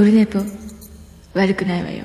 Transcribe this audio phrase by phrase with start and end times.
[0.00, 0.38] オルネポ
[1.34, 2.04] 悪くないわよ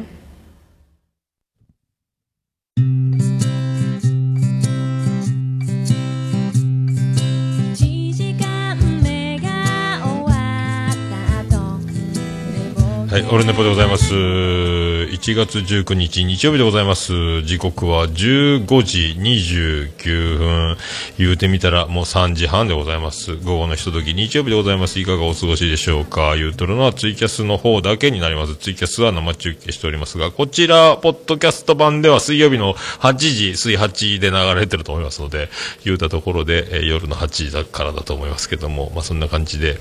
[13.09, 14.84] はい、オルネポでございます。
[15.26, 17.42] 1月19日日曜日でございます。
[17.42, 20.78] 時刻は15時29分。
[21.18, 23.36] 言うてみたらもう3時半でございます。
[23.38, 25.00] 午後のひととき日曜日でございます。
[25.00, 28.56] いかがお過ごしでしょうか言うとるのはツイキャスの方だけになります。
[28.56, 35.50] ツイキャスは生中継しておりますが、こちら、ポッドキャスト版では水曜日の8時、水8で流れてると思いますので、
[35.83, 39.80] 言うたところで、えー夜の8時だからだと思いますけども、まあそんな感じで、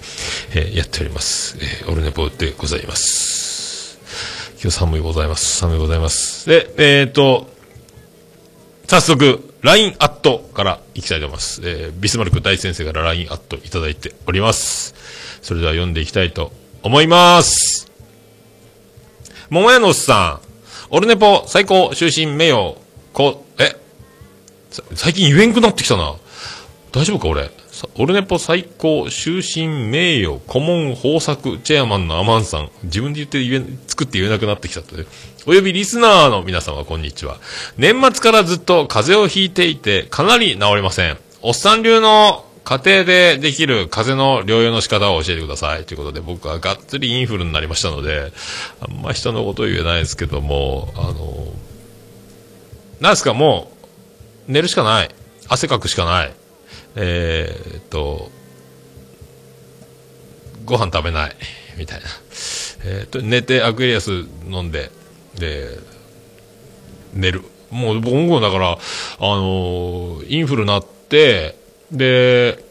[0.55, 1.59] えーやっております。
[1.61, 3.54] えーオルネポでございます。
[4.64, 5.59] 今日寒いございます。
[5.59, 6.48] 寒いございます。
[6.48, 7.50] で、えっ、と、
[8.87, 11.60] 早速、LINE アットから行きたいと思います。
[11.62, 14.95] えービスマルク大先生から LINE アットいただいております。
[15.42, 16.51] それでは読んでいきたいと
[16.82, 17.93] 思います。
[19.51, 22.74] 桃屋のおっさん、オルネポ最高終身名誉、
[23.12, 23.76] こ、え、
[24.95, 26.15] 最近言えんくなってきたな。
[26.90, 27.51] 大丈夫か俺？
[27.97, 32.71] オルネポ最高終身名誉顧問豊作チェアマンのアマンさん。
[32.85, 34.95] 自分で言って言え、作って言えなくなってきたって。
[35.47, 37.39] およびリスナーの皆様こんにちは。
[37.77, 41.19] 年末からずっと風邪をひいていて、かなり治りません。
[41.43, 45.85] おっさん流の家庭でできる風邪の療養の仕方を教えてください。
[45.85, 48.33] ということで僕はがっつりインフルになりましたので、
[48.80, 51.52] あんま人のこと言えないですけども、あの、
[53.01, 53.73] なんですかも
[54.49, 55.11] う、寝るしかない。
[55.49, 56.33] 汗かくしかない。
[56.96, 58.30] えーっと、
[60.64, 61.37] ご飯食べない。
[61.76, 62.06] みたいな。
[62.84, 64.91] えーっと、寝てアクエリアス飲んで、
[65.38, 65.78] で、
[67.12, 67.42] 寝る。
[67.70, 68.76] もう僕もだから、あ
[69.20, 71.56] のーインフルなって、
[71.91, 72.65] で、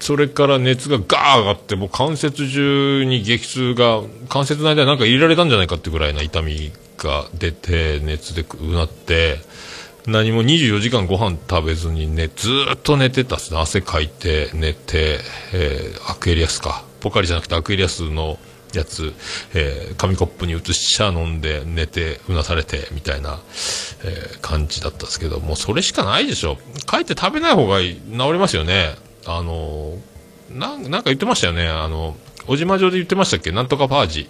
[0.00, 9.38] それから熱がガー上がって、もう関節中に激痛が、関節の間になんか入れられたんじゃないかってぐらいな痛みが出て、熱でうなって、
[10.06, 13.58] 何も24時間ご飯食べずにね、ずっと寝てたっすね。
[13.60, 15.18] 汗かいて、寝て、
[15.52, 16.84] えーアクエリアスか。
[17.00, 18.38] ポカリじゃなくてアクエリアスの
[18.72, 19.12] やつ、
[19.54, 23.40] えー紙コップに移しちゃ飲んで、寝て、うなされて、みたいな、
[24.04, 26.56] えー感じだったんですけど、もうそれしかないでしょ。
[26.88, 28.94] 帰って食べない方が治りますよね。
[29.26, 29.98] あの
[30.50, 31.66] なん、なんか言ってましたよね。
[31.66, 33.50] あの、小島城で言ってましたっけ？
[33.50, 34.28] なんとかファージ。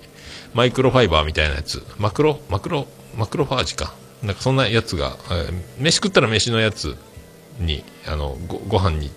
[0.54, 1.82] マイクロファイバーみたいなやつ。
[1.98, 3.92] マクロ、マクロ、マクロファージか。
[4.26, 6.96] なんかそんなやつが、えー飯食ったら飯のやつ
[7.60, 9.10] に、あの、ご、ご飯に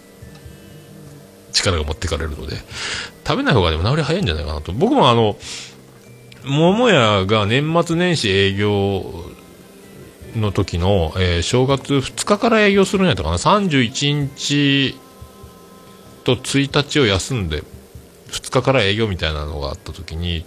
[1.51, 2.57] 力が持ってかれるので、
[3.27, 4.71] 食べない方がでも治り早いんじゃないかなと。
[4.71, 5.35] 僕もあの、
[6.45, 9.03] 桃屋が年末年始営業
[10.35, 13.37] の時の、えー正月2日から営業するんやったかな。
[13.37, 14.95] 31日
[16.23, 17.63] と1日を休んで、
[18.27, 20.45] 2日から営業みたいなのがあった時に、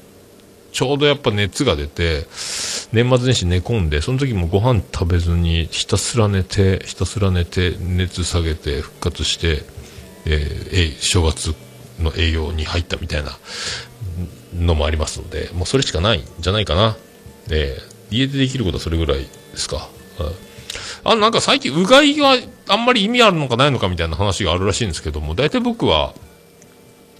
[0.73, 2.27] ちょうどやっぱ熱が出て、
[2.93, 9.65] 年末年始寝込んで、その時もご飯食べずに、ひたすら寝て、ひたすら寝て、熱下げて、復活して、
[10.25, 11.55] えー正月
[12.01, 13.39] の営業に入ったみたいな
[14.55, 16.97] のもありますので、もうそれしかないんじゃないかな。
[17.51, 19.77] えー家でできることはそれぐらいですか。
[19.77, 19.89] はい
[21.05, 22.37] あなんか最近、うがいが
[22.69, 26.15] あんまり意味あるのかないのかみたいな話があるらしいんですけども、大体僕は、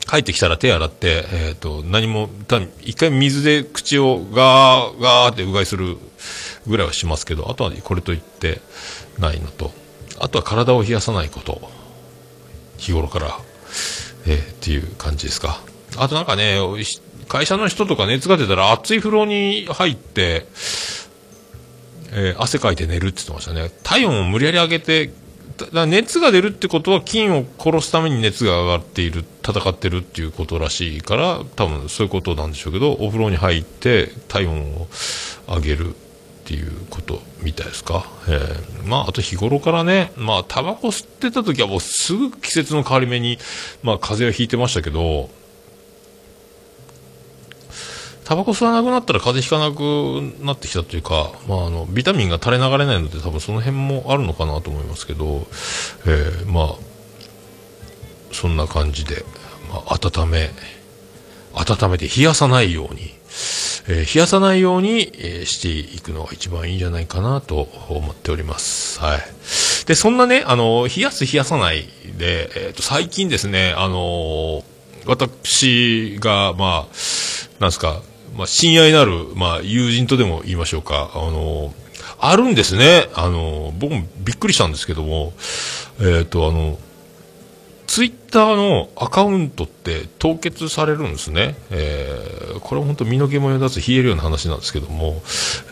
[0.09, 5.97] 帰ってきたら手洗って、えっ、と、何も、た一回水で口をガー、ガーってうがいする
[6.67, 8.61] ぐらいはしますけど、あとはこれといって
[9.19, 9.73] ないのと、
[10.19, 11.71] あとは体を冷やさないこと、
[12.79, 13.39] 日頃から、
[14.27, 15.61] えーっていう感じですか。
[15.97, 16.59] あとなんかね、
[17.29, 20.47] 会社の人とか熱が出たら熱い風呂に入って、
[22.13, 23.71] えー汗かいて寝るって言ってましたね。
[23.83, 25.13] 体温を無理やり上げて、
[25.73, 34.89] だ熱が出るってことは菌を殺すために熱が上がっている、戦ってるっていうことらしいから、多分そういうことなんでしょうけど、お風呂に入って体温を
[35.49, 35.93] 上げるっ
[36.45, 38.07] ていうことみたいですか？
[38.29, 43.39] えーまあ、あと日頃からね、まあ、タバコ吸ってた時はもうすぐ季節の変わり目に、
[43.83, 45.31] まあ、風邪をひいてましたけど、
[48.33, 55.47] タバコ吸わなくなったら風邪ひかなくなってきたというか、まあ、あのビタミンが垂れ流れないので多分その辺もあるのかなと思いますけど、
[56.07, 56.75] えーまあ
[58.33, 59.27] そんな感じで、
[59.69, 60.51] まあ、温め
[61.53, 63.03] 温めて冷やさないように、
[63.87, 68.99] えー冷やさないように、えーしていくのが一番いいんじゃないかなと思っております。
[68.99, 69.21] はい。
[69.85, 71.87] で、そんなね、あの、冷やす冷やさない
[72.17, 74.65] で、えっ、と、最近ですね、あの
[75.05, 76.95] 私が、まあ、
[77.61, 78.01] なんですか、
[78.37, 81.75] まあ、親愛なる、まあ、友人とでも言いましょうか、あの、
[82.19, 83.09] あるんですね。
[83.15, 85.33] あの、僕もびっくりしたんですけども、
[86.01, 86.79] えっ、と、あの、
[87.87, 91.57] ツイッターのアカウントって凍結されるんですね。
[91.71, 95.21] えーこれは本当身の毛もよだつ冷えるような話なんですけども、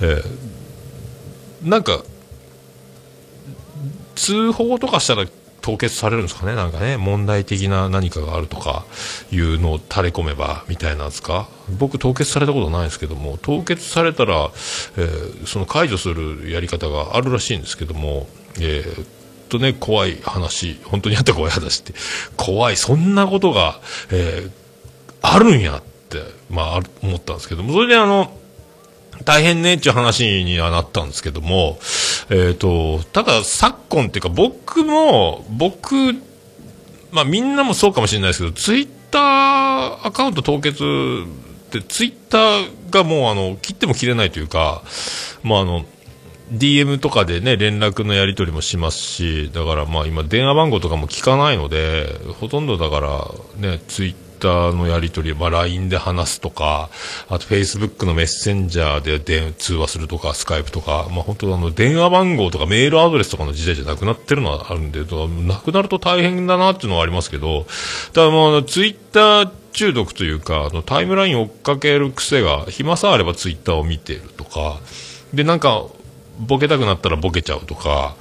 [0.02, 2.02] えーなんか、
[4.16, 5.26] 通報とかしたら
[5.60, 8.84] 凍結されるんですかね、なんかね、問題的な何かがあるとか
[9.30, 11.48] いうのを垂れ込めばみたいなんですか、
[11.78, 14.50] 僕、凍結されたことないですけども、凍結されたら、
[14.96, 18.28] えーその解除するやり方があるらしいんですけども、
[18.60, 19.06] えー
[19.48, 21.94] とね、怖い話、本当にあった怖い話って、
[22.36, 23.80] 怖い、そんなことが、
[24.10, 24.60] えー
[25.22, 28.32] あるんやって、まあ、思ったんですけども、それであの、
[29.25, 31.78] 大変ねっていう話にはなったんですけども、
[32.31, 35.94] えっ、と、ただ昨今っていうか僕も、僕、
[37.11, 44.82] まあみんなもそうかもしれないですけど、ツイッターアカウント凍結って、ツイッターがもうあの、切っても切れないというか、
[45.43, 45.84] まああの、
[46.52, 52.06] DM とかでね、連絡のやり取りもしますし、だからまあ今電話番号とかも聞かないので、
[52.40, 56.90] ほとんどだからね、ツイッターターのやり取り、まあ LINE で話すとか、
[57.28, 67.66] あと Facebook のメッセンジャーで電通話するとか、スカイプとか、まあ本当あの電話番号とかメールアドレスとかの時代じゃなくなってるのはあるんで、なくなると大変だなっていうのはありますけど、
[68.12, 74.81] ただもうツイッター中毒というか、あのタイムラインを追っかける癖が、暇さえあればツイッターを見てるとか、
[75.32, 75.84] でなんか、
[76.40, 78.16] ボケたくなったらボケちゃうとか、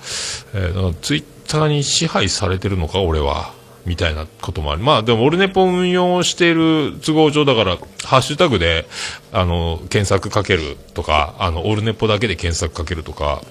[0.54, 3.54] えーかツイッターに支配されてるのか、俺は。
[3.90, 4.84] みたいなこともある。
[4.84, 8.88] まあでも、オルネポ運用している都合上だから、ハッシュタグで、
[9.32, 13.42] あの、検索かけるとか、あの、オルネポだけで検索かけるとか、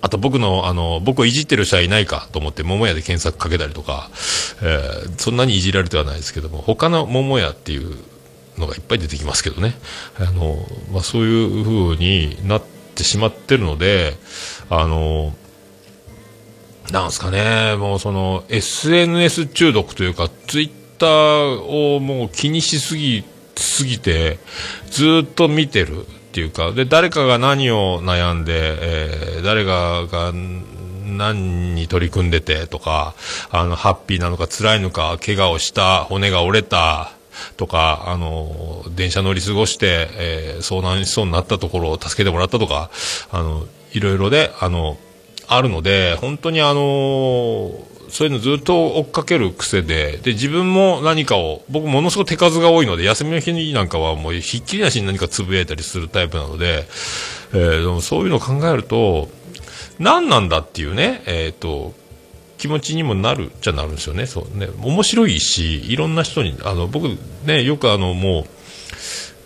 [0.00, 4.10] あと僕の、あの、僕をいじってる人はいないかと思って、桃屋で検索かけたりとか、
[4.62, 7.96] えーそんなにいじられてはないですけども、他の桃屋っていう
[8.58, 9.76] のがいっぱい出てきますけどね。
[10.18, 10.56] あの、
[10.92, 12.62] まあ、そういう風になっ
[12.96, 14.16] てしまってるので、
[14.70, 15.32] あの、
[16.90, 23.24] なんすかね、もうその SNS 中毒というか、ツイッターをもう気にしすぎ、
[23.56, 24.38] すぎて、
[24.90, 33.14] ずっと見てるっていうか、で、誰かが何を悩んで、えー誰かが何に取り組んでてとか、
[33.50, 37.12] あの、ハッピーなのか辛いのか、怪我をした、骨が折れた、
[37.56, 42.90] とか、あの、電車乗り過ごして、えー遭難しそうになったところを助けてもらったとか、
[43.30, 44.96] あの、いろいろで、あの、
[45.56, 46.80] あるので、本当にあの
[48.12, 56.84] そういうのずっと追っかける癖で、で、自分も何かを、僕ものすごく手数が多いので、休みの日なんかはもうひっきりなしに何かつぶやいたりするタイプなので、
[57.54, 59.30] えーでもそういうのを考えると、
[59.98, 61.94] 何なんだっていうね、えっ、と、
[62.58, 64.26] 気持ちにもなるじゃなるんですよね。
[64.26, 64.68] そうね。
[64.82, 67.08] 面白いし、いろんな人に、あの、僕
[67.46, 68.44] ね、よくあの、もう、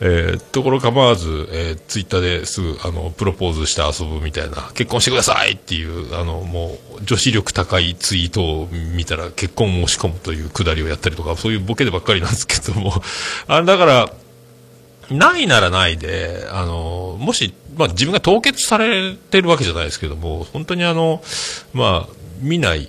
[0.01, 12.93] えーところ構わず、えーツイッターですぐ、あの、プロポーズして遊ぶみたいな、結婚してくださいっていう、あの、もう、女子力高いツイートを見たら結婚申し込むというくだりをやったりとか、そういうボケでばっかりなんですけども、
[13.49, 14.13] あだから、
[15.11, 21.23] ないならないで、あの、もし、まあ自分が凍結されてるわけじゃないですけども、本当にあの、
[21.73, 22.89] まあ、見ない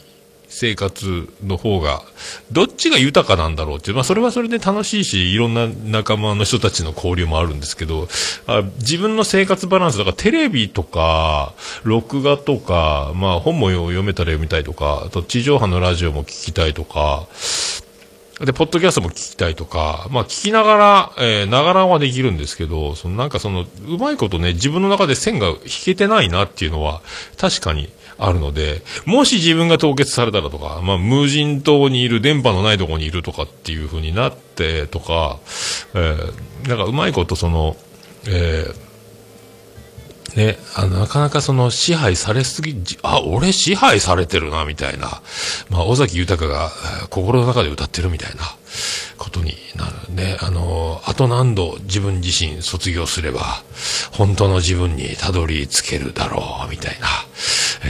[0.50, 2.04] 生活の方が、
[2.52, 8.08] どっちが豊かなんだろうっていう、まあそれはそれで楽しいし、いろんな仲間の人たちの交流もあるんですけど、
[8.48, 11.54] あ自分の生活バランス、だからテレビとか、
[11.84, 17.27] 録画とか、まあ本も読めたら読みたいとか、あと地上波のラジオも聞きたいとか、
[18.39, 27.01] で、ポッドキャストも聞きたいとか、まあ聞きながら、えーながらはできるんですけど、そのなんかその、うまいことね、自分の中で線が引けてないなっていうのは、
[27.38, 35.39] 確かにあるので、もし自分が凍結されたらとか、まあ無人島にいる、電波のないところにいるとかっていう風になってとか、
[35.93, 37.77] えーなんかうまいことその、
[38.27, 38.88] えー
[40.38, 45.21] ね、あの、なかなかその支配されすぎ、あ、俺支配されてるな、みたいな。
[45.69, 46.69] まあ、尾崎豊が
[47.09, 48.41] 心の中で歌ってるみたいな
[49.17, 50.38] ことになるね。
[50.41, 53.63] あの、あと何度自分自身卒業すれば、
[54.12, 57.07] 本当の自分にたどり着けるだろう、みたいな。
[57.83, 57.88] え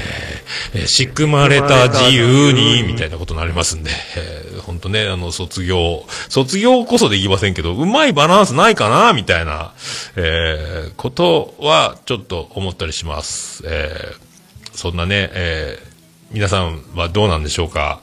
[0.73, 9.73] ーえー仕組まれた自由に、みたいなことになりますんで、えー本当ね、あの、卒業、卒業こそできませんけど、うまいバランスないかな、みたいな、
[10.15, 13.63] えーことは、ちょっと思ったりします。
[13.65, 14.27] えー
[14.77, 15.96] そんなね、えー
[16.31, 18.01] 皆さんはどうなんでしょうか？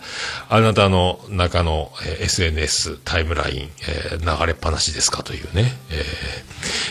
[0.48, 5.94] あなたの中の、えー SNS、タイムライン、えー流れっぱなしですかというね、え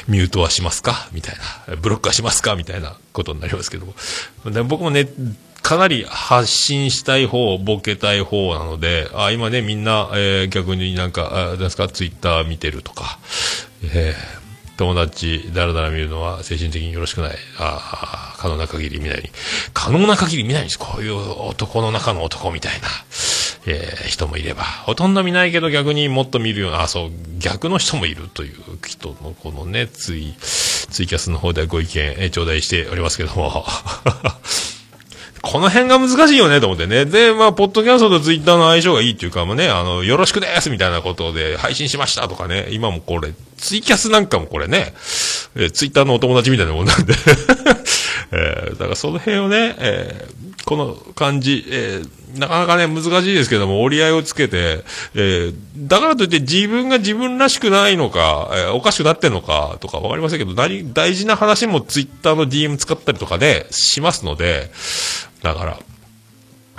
[0.07, 1.09] ーミュートはしますか？
[1.11, 1.35] みたい
[1.67, 1.75] な。
[1.77, 2.55] ブロックはしますか？
[2.55, 3.93] みたいなことになりますけども。
[4.51, 5.07] で僕もね、
[5.63, 13.17] かなり発信したい方、ボケたい方なので、あ今ね、みんな、えー逆になんか、あですか、ツイッター見てるとか、
[13.83, 14.42] えー
[14.77, 17.38] 友達、だらだら見るのは精神的によろしくない。
[17.60, 19.32] ああ、可能な限り見ないように。
[19.74, 20.80] 可能な限り見ないんです。
[20.80, 22.88] こういう男の中の男みたいな。
[23.65, 33.65] えー人もいれば、ほとんど見ないけど逆にもっと見るような、あ、そう、逆の人もいるという人のこのね、ツイ、ツイキャスの方ではご意見、えー頂戴しておりますけども。
[35.43, 37.03] この辺が難しいよねと思ってね。
[37.03, 42.69] で、まあ、ポッドキャストとツイッターの相性がいいっていうか、もうね、あの、よろしくですみたいなことで配信しましたとかね。
[42.71, 44.93] 今もこれ、ツイキャスなんかもこれね、
[45.57, 47.13] えツイッターのお友達みたいなもんなんで。
[48.31, 54.83] えーだからその辺をね、えーこの感じ、えーなかなかね、難しいですけども、折り合いをつけて、
[55.13, 64.71] えーだからといって自分が自分らしくないのか、えーおかしくなってんのかとかわかりませんけど、何、大事な話もツイッターの DM 使ったりとかで、しますので、
[65.43, 65.79] だから、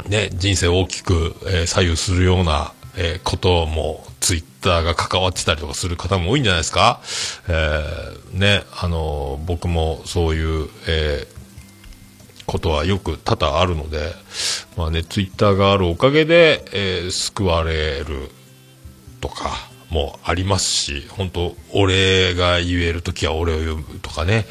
[0.08, 7.00] ね、人生を大きく、えー左右するような、えーことも、ツイッターが関わってたりとかする方も多いんじゃないですか。
[7.48, 11.26] えーね、あのー僕もそういう、え
[12.46, 14.12] ことはよく多々あるので、
[14.76, 18.30] まあね、ツイッターがあるおかげで、え救われる
[19.20, 19.50] とか
[19.90, 24.46] もありますし、本当俺が言えるときは俺を読むとかね、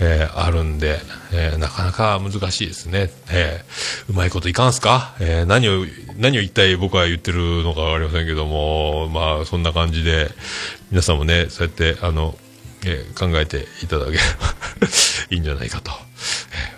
[0.00, 1.00] えーあるんで、
[1.32, 3.10] えーなかなか難しいですね。
[3.30, 5.84] えーうまいこといかんすか、え何を、
[6.16, 10.30] 何を一体僕は言ってるのかわかりませんけども、まあそんな感じで、
[10.90, 12.36] 皆さんもね、そうやって、あの、
[12.84, 14.22] え考えていただければ
[15.30, 15.90] いいんじゃないかと、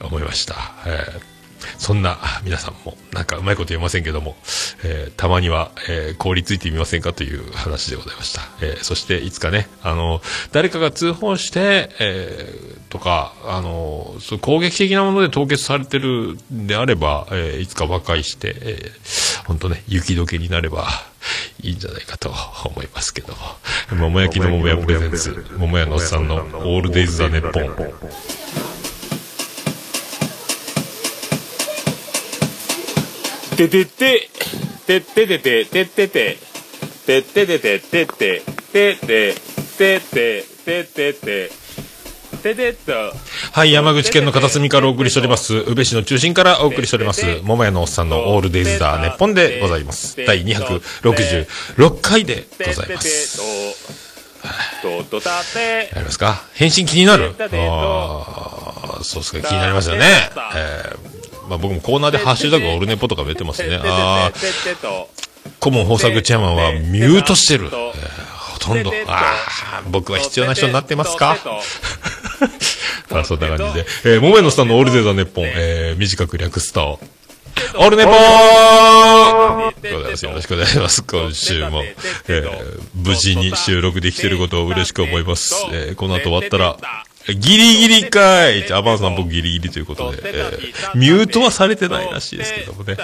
[0.01, 0.73] え思いました。
[0.87, 1.40] えー
[1.79, 4.37] そんな皆さんもなんかうまいこと言えませんけども、
[4.85, 8.43] えーたまには、えー凍りついてみませんかという話でございました。
[8.61, 20.89] えーそしていつかね、あの、誰かが通報して、えーとか、あの、そう攻撃的なもので凍結されてるんであれば、えーいつか和解して、えー、本当ね、雪解けになれば
[21.63, 22.33] いいんじゃないかと
[22.65, 23.39] 思いますけども。
[23.93, 27.93] 桃焼きの桃屋プレゼンツ、桃屋のおっさんのオールデイズ・ザ・ネッポン。
[33.69, 34.31] ててて、
[34.87, 36.39] てっててて、てってて、
[37.07, 38.41] てっててて、てって、
[38.73, 39.35] てって、
[39.77, 41.51] てって、てってて。
[43.53, 50.17] はい、山口県の片隅からお送りしております、宇部市の中心からお送りしております、桃屋のおっさんのオールデイズ・ザ・ネッポンでございます。
[50.25, 53.41] 第266回でございます。
[54.81, 60.31] ととたてやりますか返信気になるあーそうですか、気になりましたね。
[60.57, 61.10] えー
[61.51, 63.81] まあ僕もコーナーでハッシュタグオルネポとか出てますね。
[63.83, 65.07] あー
[65.59, 67.67] 顧問豊作チェアマンはミュートしてる。
[67.67, 68.93] えーほとんど。
[69.07, 69.35] あ
[69.79, 71.37] あ、僕は必要な人になってますか
[73.11, 73.87] あそんな感じで。
[74.05, 77.01] えー、もめのさんのオールデーザネッポン、えー、短く略すと、
[77.77, 78.15] オールネポー
[79.93, 80.25] ございます。
[80.25, 81.03] よろしくお願いします。
[81.03, 85.55] 今週も、えー、無事に収録できてることを嬉しく思います。
[85.73, 86.77] えー、この後終わったら、
[87.27, 88.61] ギリギリかい。
[88.61, 92.97] ってアバンさん僕ギリギリということで、えー、ミュートはされてないらしいですけどもね。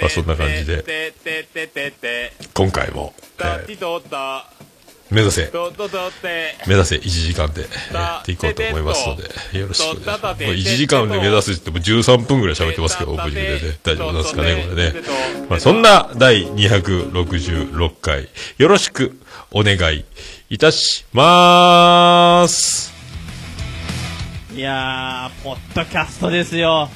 [0.00, 1.12] まあそんな感じで、
[2.54, 4.56] 今回も、えー
[5.10, 5.52] 目指せ、
[6.66, 6.96] 目指せ。
[6.96, 10.44] 1時間でやっていこうと思いますので、よろしくお願いします。
[10.44, 13.78] もう1時間で目指すって言っても13分ぐらい喋ってますけど、オープニングでね。
[13.84, 14.94] 大丈夫なんですかね、これね。
[15.48, 19.20] まあ、そんな第266回、よろしく
[19.52, 20.04] お願い
[20.48, 22.92] いたしまーす。
[24.54, 26.88] いやー、ポッドキャストですよ。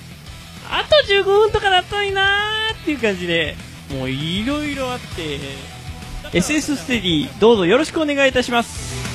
[0.71, 3.57] あと15分とかだったのになーっていう感じで、
[3.91, 5.41] もういろいろあって、
[6.31, 9.10] SS ステディ、どうぞよろしくお願いいたします。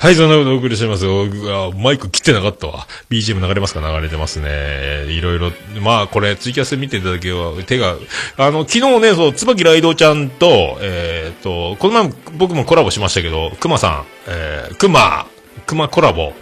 [0.00, 1.72] はい、そんなことお送りしますよ。
[1.72, 2.86] マイク切ってなかったわ。
[3.10, 3.80] BGM 流れますか？
[3.80, 5.06] 流れてますね。
[5.08, 5.52] いろいろ。
[5.80, 7.96] まあ、これ、ツイキャス見ていただければ、手が、
[8.36, 15.26] あの、昨日ね、そう、椿ライドちゃんと、えーっと、この前僕もコラボしましたけど、熊さん、えー、熊、
[15.66, 16.32] 熊コラボ、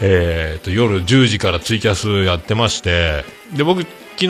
[0.00, 3.86] えーっと、夜10時からツイキャスやってまして、で、僕、
[4.18, 4.28] 昨日、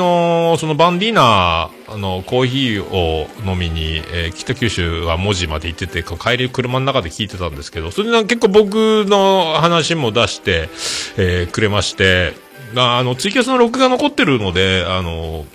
[0.58, 8.74] そのバンディーナ、あの、コーヒーを飲みに、えー北九州は文字まで行ってて、帰り車の中で聞いてたんですけど、それで結構僕
[9.08, 10.68] の話も出して、
[11.16, 12.34] えーくれまして、
[12.74, 15.46] ああの、ツイキャスの録画残ってるので、あの、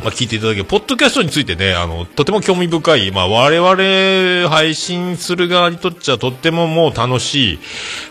[0.00, 7.58] まあ、聞いていただけ、ポッドキャストについてね、あの、とても興味深い、まあ、我々配信する側にとっちゃとってももう楽しい、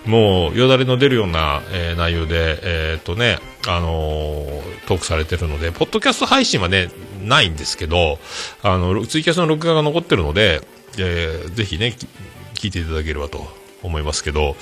[0.05, 6.89] もうよだれの出るような、えー内容で、えーっとね、あのートークされてるので、ポッドキャスト配信はね、
[7.23, 8.19] ないんですけど、
[8.61, 10.61] あの、ツイキャスの録画が残ってるので、
[10.97, 11.95] えーぜひね、
[12.53, 13.47] 聞いていただければと
[13.81, 14.55] 思いますけど、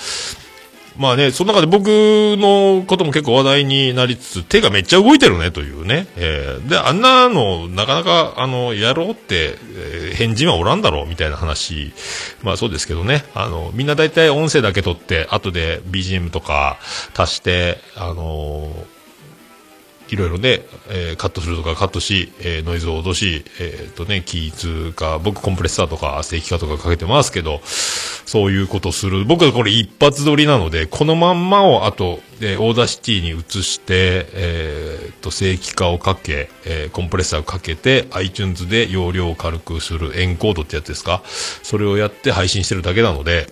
[0.99, 6.07] まあね、その中で僕のことも結構話題になりつつ、手がめっちゃ動いてるねというね。
[6.17, 11.93] えーで、あんなの、なかなか、あの、やろうって、えー変人はおらんだろうみたいな話。
[12.43, 13.23] まあそうですけどね。
[13.33, 16.77] あの、みんな大体音声だけ撮って、後で BGM とか
[17.15, 18.69] 足して、あの
[20.09, 29.25] いろいろね、えーカットするとかカットし、えーノイズを落とし、えっ、とね、キーツか、僕コンプレッサーとか正規化とかかけてますけど、そういうことする。
[29.25, 41.21] 僕はこれ一発撮りなので、このまんまをあと、えー Audacity に移して、えっ、と、正規化をかけ、えーコンプレッサーをかけて、iTunes で容量を軽くするエンコードってやつですか？
[41.63, 43.51] それをやって配信してるだけなので、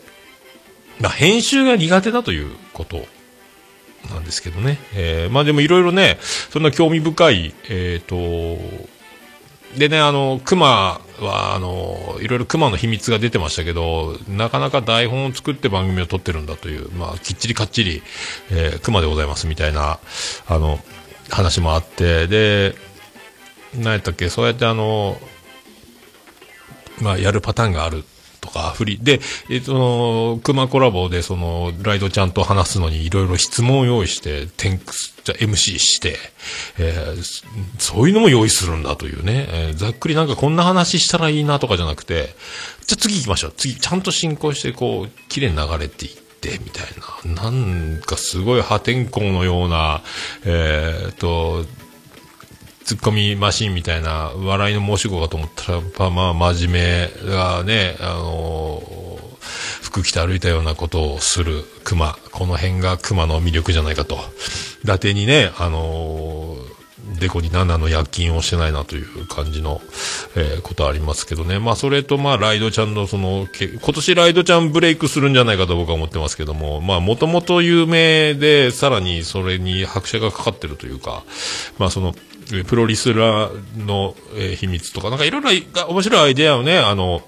[1.00, 3.06] まあ、編集が苦手だということ
[4.10, 4.80] なんですけどね。
[4.96, 6.18] えーまあでもいろいろね、
[6.50, 8.16] そんな興味深い、えっ、と、
[9.78, 11.02] でね、あの、熊は、
[11.56, 18.02] あの、いろいろ熊の秘密が出てましたけど、なかなか台本を作って番組を撮ってるんだという、まあ、きっちりかっちり、
[18.52, 20.00] えー熊でございますみたいな、
[20.48, 20.80] あの、
[21.30, 22.76] 話もあって、で、
[23.76, 25.20] 何やったっけ、そうやってあの、
[27.02, 28.04] まあ、やるパターンがある
[28.48, 29.00] とか、振り。
[29.02, 34.80] で、えっと、その、熊コラボで、その、ライドちゃんと話すのにいろいろ質問を用意して、天
[35.24, 36.18] じゃ MC して、
[36.80, 37.44] えー
[37.80, 42.36] そういうのも用意するんだというね、えーざっくりなんかこんな話したらいいなとかじゃなくて、
[42.86, 43.54] じゃあ次行きましょう。
[43.56, 47.44] 次、ちゃんと進行して、こう、綺麗に流れていって、みたいな。
[47.44, 50.02] なんかすごい破天荒のような、
[50.46, 51.66] えーっと、
[52.88, 58.82] ツッコミマシンみたいな笑いの申し子かと思ったら、まあ真面目がね、あの
[59.82, 62.18] 服着て歩いたようなことをする熊。
[62.32, 64.18] この辺が熊の魅力じゃないかと。
[64.86, 66.56] 伊達にね、あの
[67.20, 69.82] デコに7の躍金をしてないなという感じの、
[70.36, 71.60] えーことありますけどね。
[71.60, 81.24] まあそれとまあライドちゃんのその、今年ライドちゃんブレイクするんじゃないかと僕は思ってますけども、まあもともと有名で、さらにそれに拍車がかかってるというか、
[81.78, 82.14] まあその、
[82.66, 87.22] プロリスラーの、え秘密とか、なんかいろいろ面白いアイデアをね、あの、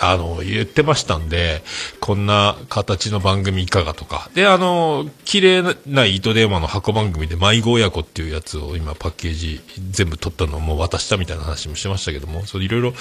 [0.00, 1.62] あの、言ってましたんで、
[2.00, 4.28] こんな形の番組いかがとか。
[4.34, 12.94] で、あの、綺麗な糸電話の箱番組で迷子親子っていうやつを今パッケージ全部取ったのをもう渡したみたいな話もしてましたけども、それいろいろ、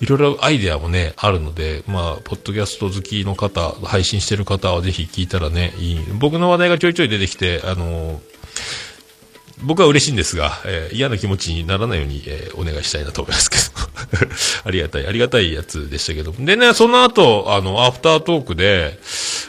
[0.00, 6.00] いろいろアイデアもね、あるので、まあ、ポッドキャスト好きの方、配信してる方はぜひ聞いたらね、いい。
[6.18, 8.20] 僕の話題がちょいちょい出てきて、あの、
[9.62, 13.64] 僕は嬉しいんですが、えー嫌な気持ちにならないように、えーお願いしたいなと思いますけど。
[14.64, 16.32] ありがたい、ありがたいやつでしたけど。
[16.38, 18.98] でね、その後、あの、アフタートークで、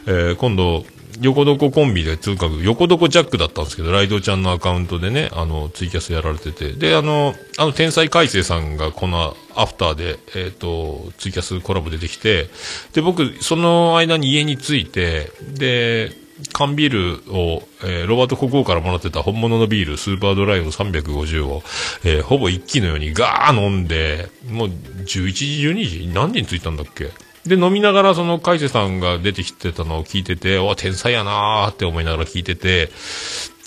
[0.07, 0.85] えー今度、
[1.21, 12.49] 横床コンビで、つうか、横床ジャックだったんですけど、ライドちゃんのアカウントでね、あの、ツイキャスやられてて、で、あの、あの、天才海星さんがこのアフターで、えっ、と、ツイキャスコラボ出てきて、
[12.93, 16.11] で、僕、その間に家に着いて、で、
[16.51, 21.63] 缶ビールを、えーロバート国王からもらってた本物のビール、スーパードライの350を、
[22.03, 27.11] えーほぼ一気のようにガー飲んで、もう11時、12時何時に着いたんだっけ？
[27.45, 32.89] で、飲みながらその海瀬さんが出てきてたのを聞いてて、わ、天才やなーって思いながら聞いてて、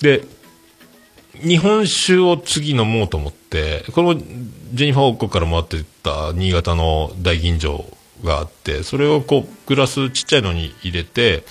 [0.02, 0.24] で、
[1.34, 7.84] 日本酒を次飲もうと思って、このジェニファー王国から回ってた新潟の大吟醸
[8.24, 11.44] があって、それをこう、グラスちっちゃいのに入れて、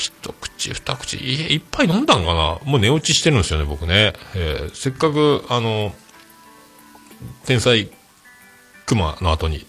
[0.00, 2.58] 一口、二口、い一杯飲んだんかな？
[2.64, 4.14] もう寝落ちしてるんですよね、僕ね。
[4.34, 5.94] えーせっかく、あの、
[7.44, 7.90] 天才
[8.86, 9.66] 熊の後に、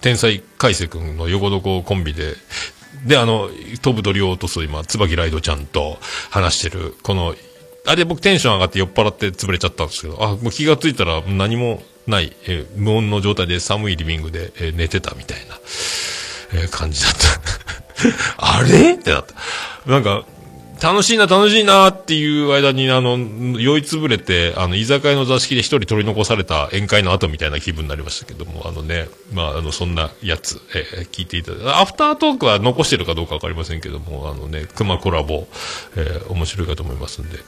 [0.00, 2.34] 天才海瀬くんの横床コンビで、
[3.04, 3.50] で、あの、
[3.82, 5.98] 飛ぶ鳥を落とす今、椿ライドちゃんと
[6.30, 7.36] 話してる、この、
[7.86, 15.54] あれ僕テンション上がって酔っ払って潰れちゃったんですけど、あ、もう気がついたら何もない、えー無音の状態で寒いリビングで、えー寝てたみたいな、
[16.54, 17.85] えー感じだった。
[18.36, 18.94] あれ？
[18.94, 19.90] ってなった。
[19.90, 20.24] なんか、
[20.82, 23.16] 楽しいな、楽しいなっていう間に、あの、
[23.58, 35.48] 酔いつぶれて、あの、居酒屋の座敷で一人取り残された宴会の後みたいな気分になりましたけども、あのね、まあ、あの、そんなやつ、えー聞いていただいて、アフタートークは残してるかどうかわかりませんけども、あのね、熊コラボ、
[35.96, 37.38] えー面白いかと思いますんで、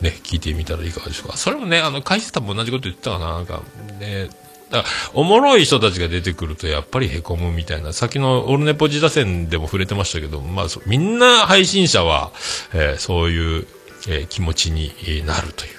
[0.00, 1.36] ね、聞いてみたらいかがでしょうか。
[1.36, 3.62] それもね、あの、海瀬さんも同じこと言ってたかな、なんか、
[4.00, 4.30] ね、
[4.70, 12.32] だからおもろい人たちが出てくるとやっぱり凹むみたいな、先のオルネポジ打線でも触れてましたけど、まあ、みんな配信者は、
[12.74, 13.66] えーそういう、
[14.08, 14.92] えー気持ちに
[15.26, 15.72] なるという。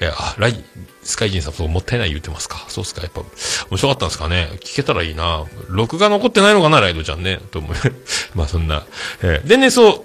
[0.00, 0.64] えーあ、ライ、
[1.02, 2.64] スカイジンさんそうもったいない言ってますか。
[2.68, 3.02] そうっすか。
[3.02, 3.20] やっぱ、
[3.70, 4.50] 面白かったんですかね。
[4.60, 5.44] 聞けたらいいな。
[5.68, 7.40] 録画残ってないのかな、ライドちゃんね。
[7.50, 7.74] と思う。
[8.34, 8.84] まあ、そんな。
[9.22, 10.02] えーでね、そう、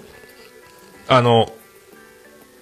[1.07, 1.51] あの、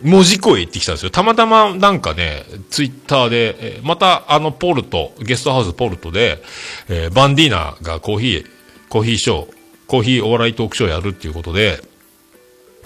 [0.04, 1.10] 文字声行ってきたんですよ。
[1.12, 6.44] たまたまなんかね、ツイッターで、えまたあのポルト、ゲストハウスポルトで、
[6.90, 8.46] えーバンディーナがコーヒー、
[8.90, 9.54] コーヒーショー、
[9.88, 11.82] コーヒーお笑いトークショーやるっていうことで、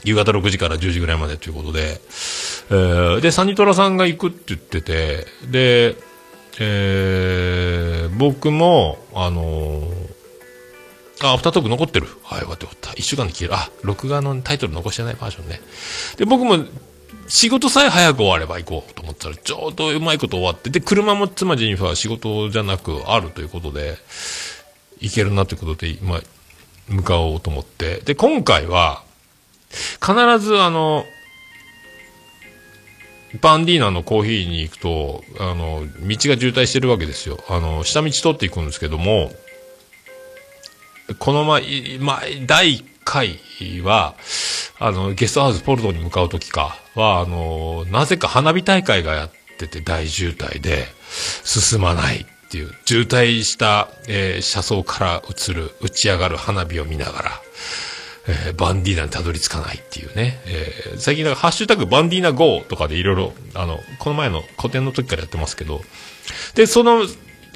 [0.03, 1.99] 夕方6時から10時ぐらいまでということで、
[2.69, 5.95] えーで、サニトラさんが行くって言ってて、で、
[6.59, 10.07] えー僕も、あのー
[11.23, 12.07] あ、アフタトーク残ってる。
[12.23, 12.93] はい、よかったよかった。
[12.93, 13.55] 一週間で消える。
[13.55, 15.61] あ、録画のタイトル残してないバージョンね。
[16.17, 16.63] で、僕も、
[17.27, 23.97] 仕事さえ早く終われば行こうと思ったら、ちょうどうまいこと終わって、で、車も妻ジェニファー仕事じゃなくあるということで、
[24.99, 26.21] 行けるなということで、今、
[26.87, 27.97] 向かおうと思って。
[27.97, 29.03] で、今回は、
[30.01, 31.05] 必ずあの、
[33.41, 37.43] バンディーナのコーヒーに行くと、あの、道が渋滞してるわけですよ。
[37.49, 39.31] あの、下道通っていくんですけども、
[41.19, 43.39] この前、前、第1回
[43.81, 44.15] は、
[44.79, 50.85] あの、ゲストハウスポルトに向かう時かは、あの、なぜか花火大会がやってて大渋滞で、
[51.43, 57.31] 進まないっていう、渋滞した、えー車窓から映る、打ち上がる花火を見ながら、
[58.27, 60.41] えーバンディーナにたどり着かないっていうね。
[60.45, 65.81] えー最近なんかハッシュタグバンディーナ GO とかでいろいろ、あの、この前の古典の時からやってますけど、
[66.55, 67.03] で、その、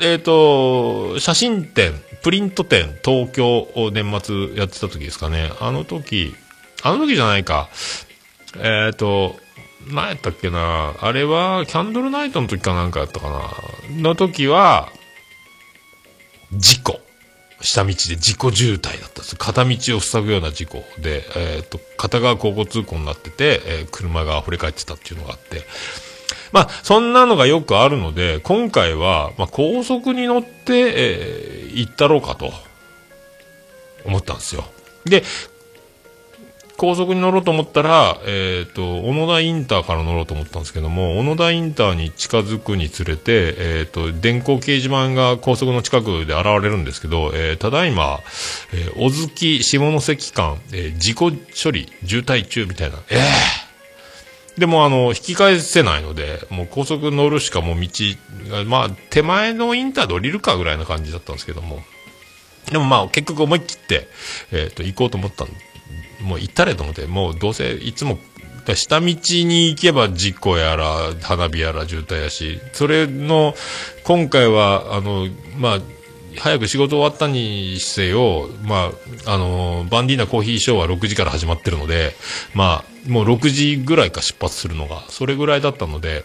[0.01, 5.51] えっ、と、写真展、プリント展、東京を年末やってた時ですかね。
[5.59, 6.35] あの時、
[6.83, 7.69] あの時じゃないか。
[8.57, 9.39] えっ、と、
[9.87, 10.95] 何やったっけな？
[10.99, 14.01] あれは、キャンドルナイトの時かなんかやったかな？
[14.01, 14.89] の時は、
[16.53, 16.99] 事故。
[17.61, 19.35] 下道で事故渋滞だったんです。
[19.35, 25.61] 片道を塞ぐような事故で、えっ、と、片側交互通行になってて、えー車が溢れ返ってたっていうのがあって、
[26.51, 32.51] まあ、そんなのがよくあるので、今回は、まあ、高速に乗って、えー行ったろうかと、
[34.03, 34.65] 思ったんですよ。
[35.05, 35.23] で、
[36.81, 48.21] 高速に乗ろうと思ったら、えっ、と、小野田インターから乗ろうと思ったんですけども、小野田インターに近づくにつれて、えっ、と、電光掲示板が高速の近くで現れるんですけど、えーただいま、
[48.73, 51.31] えー小月下関間、えー事故
[51.63, 54.59] 処理、渋滞中みたいな、えー。
[54.59, 57.89] でも、あの、引き返せないので、もう高速乗るしかもう道
[58.49, 61.83] が、まあ、手前のインターで降りるかぐらいな感じだったんですけども、
[62.71, 64.07] でもまあ、結局思い切って、
[64.51, 65.47] えっ、と、行こうと思ったん
[66.21, 68.17] もう行ったれと思って、もうどうせいつも、
[68.75, 73.55] 下道に行けば事故やら、花火やら渋滞やし、それの、
[74.03, 75.27] 今回は、あの、
[75.57, 75.79] まあ、
[76.37, 78.91] 早く仕事終わったにせよ、ま
[79.25, 82.13] あ、あの、バンディーナコーヒーショーは6時から始まってるので、
[82.53, 86.23] まあ、もう6時ぐらいか出発するのが、それぐらいだったので、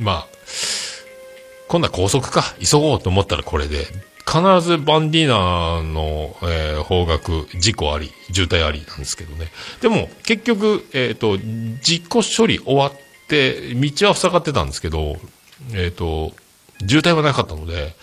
[0.00, 0.26] まあ、
[1.68, 3.86] 今度は高速か、急ごうと思ったらこれで、
[4.28, 9.48] 必ずバンディーナの、えー方角、事故あり、渋滞ありなんですけどね。
[9.80, 12.92] でも、結局、えっ、と、事故処理終わっ
[13.28, 15.16] て、道は塞がってたんですけど、
[15.72, 16.32] えっ、と、
[16.86, 17.94] 渋滞はなかったので、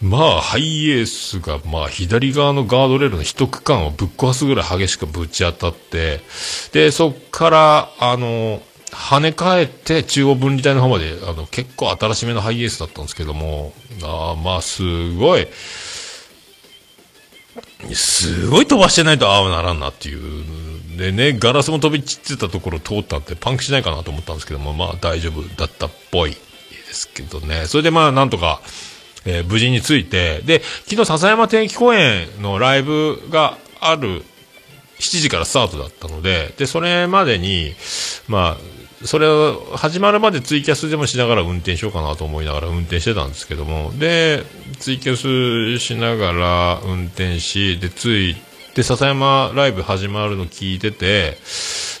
[0.00, 6.20] まあ、ハイエースが、まあ、左側のガードレールの一区間をぶっ壊すぐらい激しくぶち当たって、
[6.72, 13.72] で、そっから、あの、跳ね返って中央分離帯の方まで、あの、結構新しめのハイエースだったんですけども、
[14.02, 15.46] あまあ、すごい、
[17.94, 20.44] すごい飛ばしてないとああならんなっていう。
[20.96, 26.38] でね、ガラスも飛び散ってたところ通ったってパンクしないかなと思ったんですけども、まあ大丈夫だったっぽいで
[26.92, 27.66] すけどね。
[27.66, 28.60] それでまあなんとか、
[29.24, 34.24] えー無事に着いて、で、昨日笹山天気公園のライブがある
[34.98, 37.74] 7時からスタートだったので、で、それまでに、
[38.28, 44.44] まあ、それを始まるまでツイキャスでもしながら運転しようかなと思いながら運転してたんですけども、で、
[44.78, 48.36] ツイキャスしながら運転し、で、着い
[48.74, 51.38] て、笹山ライブ始まるの聞いてて、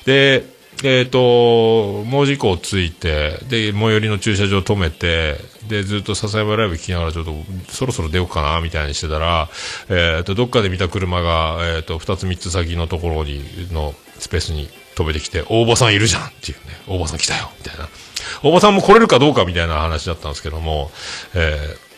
[0.04, 0.44] で、
[0.82, 5.36] えっ、と、門司港着いて、で、最寄りの駐車場止めて、
[5.68, 7.34] で、ずっと笹山ライブ聞きながらちょっと、
[7.68, 9.48] そろそろ出ようかな、みたいにしてたら、
[9.88, 17.88] えっ、と、どっかで見た車が、えっ、と、二つ三つ先のところに、のスペースに飛べてきて、大場さんいるじゃんっていうね、大場さん来たよ、みたいな。
[18.42, 20.90] 大場さんも来れるかどうかみたいな話だったんですけども、
[21.34, 21.90] えー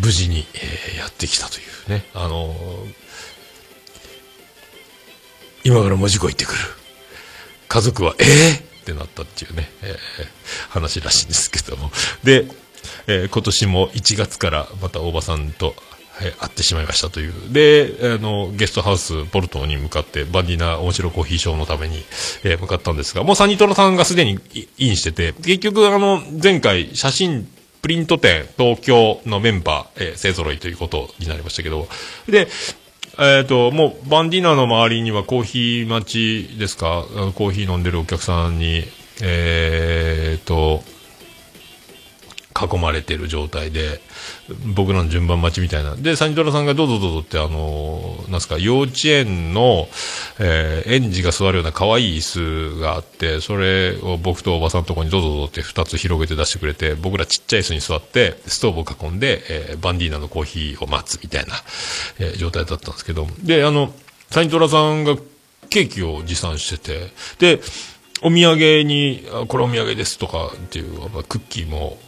[0.00, 2.94] 無事に、えーやってきたというね、あのー
[5.64, 6.58] 今から文字工行ってくる。
[7.68, 9.96] 家族は、えー、ってなったっていうね、えー
[10.70, 11.90] 話らしいんですけども。
[12.22, 12.46] で、
[13.06, 15.74] えー今年も1月からまた大場さんと、
[16.18, 17.32] はい会ってしまいましたという。
[17.52, 21.98] で、あの、ゲストハウス、ポルトに向かって、バンディナ面白コーヒーショーのために、
[22.42, 24.40] えー向かったんですが、もうサニトラさんがすでに
[24.78, 27.48] インしてて、結局、あの、前回、写真、
[27.82, 31.86] プリント店、東京のメンバー、えー勢揃いということになりましたけど、
[32.28, 32.48] で、
[33.20, 38.82] えっ、と、もう、バンディナの周りにはコーヒー待ちですか、あのコーヒー飲んでるお客さんに、
[39.22, 40.82] えっ、と、
[42.60, 44.00] 囲まれてる状態で、
[44.74, 45.94] 僕らの順番待ちみたいな。
[45.94, 49.88] で、サニトラさんがどうぞどうぞって、あのなんすか、幼稚園の、
[50.38, 61.54] えー園児が座るような可愛い椅子があって、それを僕とおばさんのところにどうぞどうぞって二つ広げて出してくれて、僕らちっちゃい椅子に座って、ストーブを囲んで、えーバンディーナのコーヒーを待つみたいな、
[62.18, 63.92] えー状態だったんですけど、で、あの、
[64.30, 65.16] サニトラさんが
[65.68, 67.60] ケーキを持参してて、で、
[68.22, 71.98] お土産に、あこれお土産ですとかっていう、やっぱクッキーも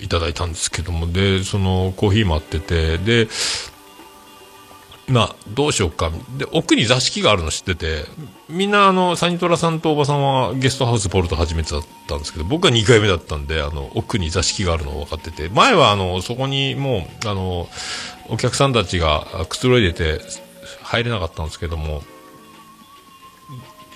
[0.00, 3.28] いただいたんですけども、で、そのコーヒー待ってて、で、
[5.08, 6.12] まあ、どうしようか。
[6.36, 8.04] で、奥に座敷があるの知ってて、
[8.48, 17.68] みんなあの、サニトラさんとおばさんはゲストハウスポルト初めてだったんですけど、僕は2回目だったんで、あの、奥に座敷があるのを分かってて、前はあの、そこにもう、あの、
[18.28, 20.20] お客さんたちがくつろいでて、
[20.82, 22.02] 入れなかったんですけども、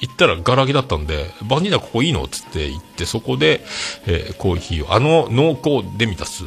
[0.03, 3.63] 行ったらガラ空きだったんで、バニラここいいのつって行って、そこで、
[4.07, 6.45] えーコーヒーを、あの濃厚デミタス。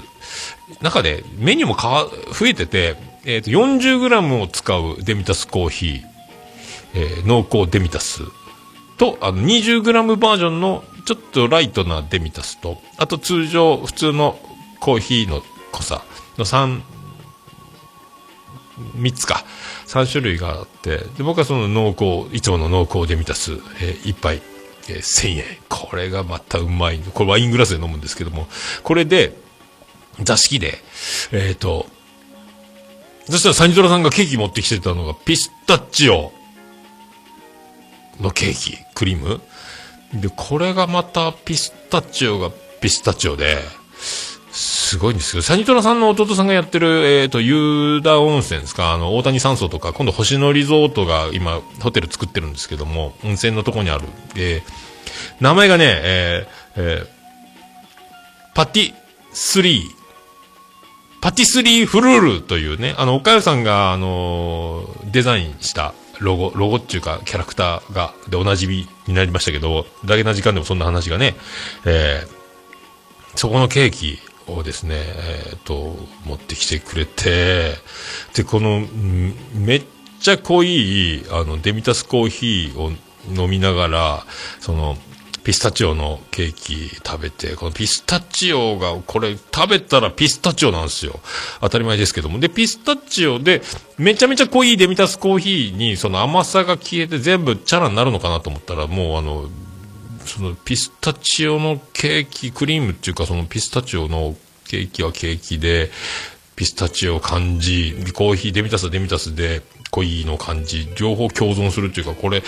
[0.81, 6.01] 中でメニューもか増えてて、えっ、と、40g を使うデミタスコーヒー、
[6.95, 8.23] えー濃厚デミタス
[8.97, 14.37] と、あの、20g バージョンのちょっとライトなデミタスと、あと通常、普通の
[14.81, 15.41] コーヒーの
[15.71, 16.03] 濃さ
[16.37, 16.81] の3、
[18.77, 19.43] 3つか。
[19.87, 24.41] 3種類があって、で、僕はその濃厚、いつもの濃厚デミタス、えー、1杯、
[24.89, 25.43] えー1000円。
[25.69, 26.99] これがまたうまい。
[26.99, 28.47] これワイングラスで飲むんですけども、
[28.83, 29.33] これで、
[30.21, 30.79] 座敷で、
[31.31, 31.87] えっ、と、
[33.29, 36.31] そしたらサニトラさんがケーキ持ってきてたのが、ピスタチオ
[38.19, 39.41] のケーキ、クリーム。
[40.13, 43.57] で、これがまたピスタチオがピスタチオで、
[44.55, 54.05] すごいんですけど、サニトラさんの弟さんがやってる、えっ、と、湯田温泉ですか、あの、大谷山荘とか、今度星野リゾートが今、ホテル作ってるんですけども、温泉のとこにある。
[54.35, 54.85] えー
[55.39, 57.07] 名前がね、えーえー
[58.53, 58.93] パティ
[59.33, 59.83] スリー、
[61.21, 71.35] パティスリーフルールというね、あの、岡谷さんが、あのーデザインしたロゴ、ロゴっていうか、キャラクターが、で、おなじみになりましたけど、だけな時間でもそんな話がね、
[71.85, 72.35] えー
[73.35, 77.73] そこのケーキをですね、えっ、と、持ってきてくれて、
[78.33, 78.85] で、この、
[79.53, 79.83] めっ
[80.19, 82.91] ちゃ濃い、あの、デミタスコーヒーを
[83.33, 84.25] 飲みながら、
[84.59, 84.97] その、
[85.45, 91.19] ピスタチオのケーキ食べて、このピスタチオが、これ食べたらピスタチオなんですよ。
[91.61, 92.39] 当たり前ですけども。
[92.39, 93.61] で、ピスタチオで、
[93.99, 99.47] めちゃめちゃ濃いデミタスコーヒーに、その甘さが消えて全部チャラになるのかなと思ったら、もうあの、
[100.25, 104.35] そのピスタチオのケーキ、クリームっていうかそのピスタチオの
[104.67, 105.91] ケーキはケーキで、
[106.55, 109.61] ピスタチオ感じ、コーヒー、デミタスデミタスで
[109.91, 112.43] 濃いの感じ、両方共存するっていうか、これ、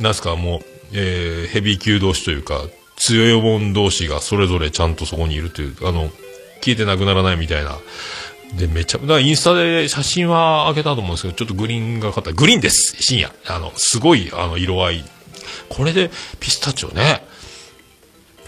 [0.00, 0.60] なんすかもう、
[0.92, 2.62] えーヘビー級同士というか、
[2.96, 6.10] 強いもん同士がそれぞれちゃんとそこにいるという、あの、
[6.60, 7.78] 消えてなくならないみたいな。
[8.56, 12.32] で、めちゃ、だからインスタで写真は上げたと思うんですけど、ちょっとグリーンがかった。
[12.32, 13.32] グリーンです深夜。
[13.46, 15.04] あの、すごい、あの、色合い。
[15.68, 17.26] これで、ピスタチオね。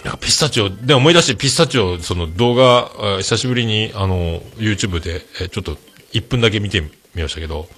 [0.05, 5.77] いやピスタチオ、で思い出してピスタチオ、その動画、久しぶりに、あの、YouTube で、えちょっと
[6.13, 6.81] 1分だけ見て
[7.15, 7.69] みましたけど、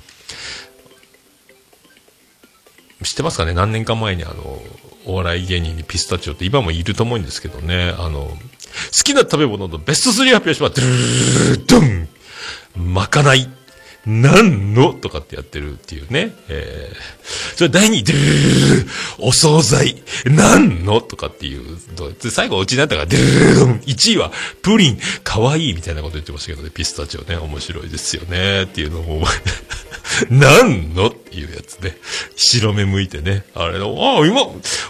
[3.05, 3.55] 知ってますかね？
[3.55, 4.61] 何年か前にあの、
[5.07, 8.37] お笑い芸人にピスタチオって今もいると思うんですけどね、あの、好
[9.05, 10.75] きな食べ物のベスト3発表します。
[10.75, 12.09] ドゥルルルルドン
[12.75, 13.49] まかない。
[14.07, 14.95] なんの？
[14.95, 16.33] とかってやってるっていうね。
[16.49, 18.87] えー、それ第2位、ドゥルル
[19.19, 20.03] お惣菜。
[20.25, 21.01] なんの？
[21.01, 21.79] とかっていう。
[22.31, 24.33] 最後オチになったから、ドゥルルルルドン1位は、
[24.63, 24.99] プリン。
[25.25, 26.71] かわいいみたいなこと言ってましたけどね。
[26.71, 27.37] ピスタチオね。
[27.37, 28.63] 面白いですよね。
[28.63, 29.25] っていうのも、
[30.31, 31.09] なんの？
[31.09, 31.97] っていうやつね。
[32.37, 33.45] 白目向いてね。
[33.55, 34.43] あれ、ああ、今、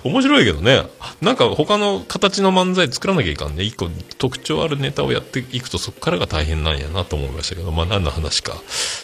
[0.04, 0.86] 面白いけどね。
[1.20, 3.64] なんか他の形の漫才作らなきゃいかんね。
[3.64, 8.54] 一個特徴あるネタをやっていくとそこからが大変なんやなと思いましたけど、まあ何の話か。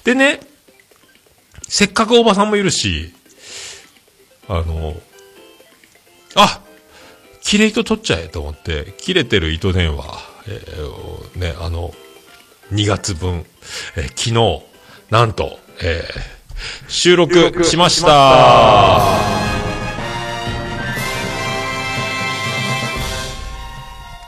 [0.04, 0.40] でね、
[1.68, 3.12] せっかくおばさんもいるし、
[4.48, 4.94] あの、
[6.34, 6.60] あ
[7.42, 10.04] 切れ糸取っちゃえと思って、切れてる糸電話、
[10.46, 11.92] えーね、あの、
[12.72, 13.44] 2月分、
[13.96, 14.62] えー昨日、
[15.10, 16.34] なんと、えー
[16.88, 19.53] 収録しました。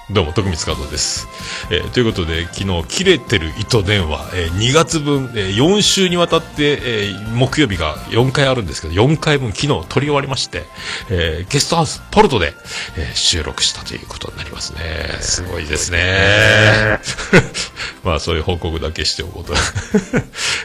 [0.09, 1.27] どうも、徳光和夫です。
[1.69, 10.62] えーということで、昨日、切れてる糸電話、えー2月分、えー4週にわたって、えー木曜日が4回あるんですけど、4回分昨日撮り終わりまして、
[11.11, 12.55] えーゲストハウスポルトで、
[12.97, 14.81] えー収録したということになりますね。
[15.23, 17.01] すごいですね。
[18.05, 19.55] まあ、そういう報告だけしておこうと。
[19.55, 19.57] い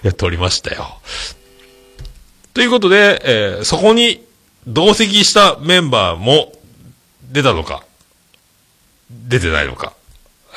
[0.04, 1.00] や、撮りましたよ。
[2.54, 4.24] ということで、えーそこに
[4.68, 6.54] 同席したメンバーも
[7.32, 7.84] 出たのか、
[9.28, 9.94] 出てないのか、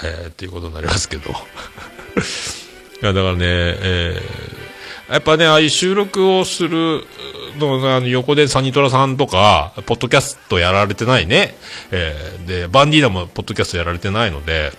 [0.02, 1.30] えーっていうことになりますけど。
[1.30, 1.34] い
[3.04, 4.64] や、だからね、えー
[5.10, 7.04] やっぱね、ああいう収録をする
[7.58, 11.54] の、あの横でサニトラさんとか、ポッドキャストやられてないね。
[11.90, 14.72] えーで、バンディーナもポッドキャストやられてないので、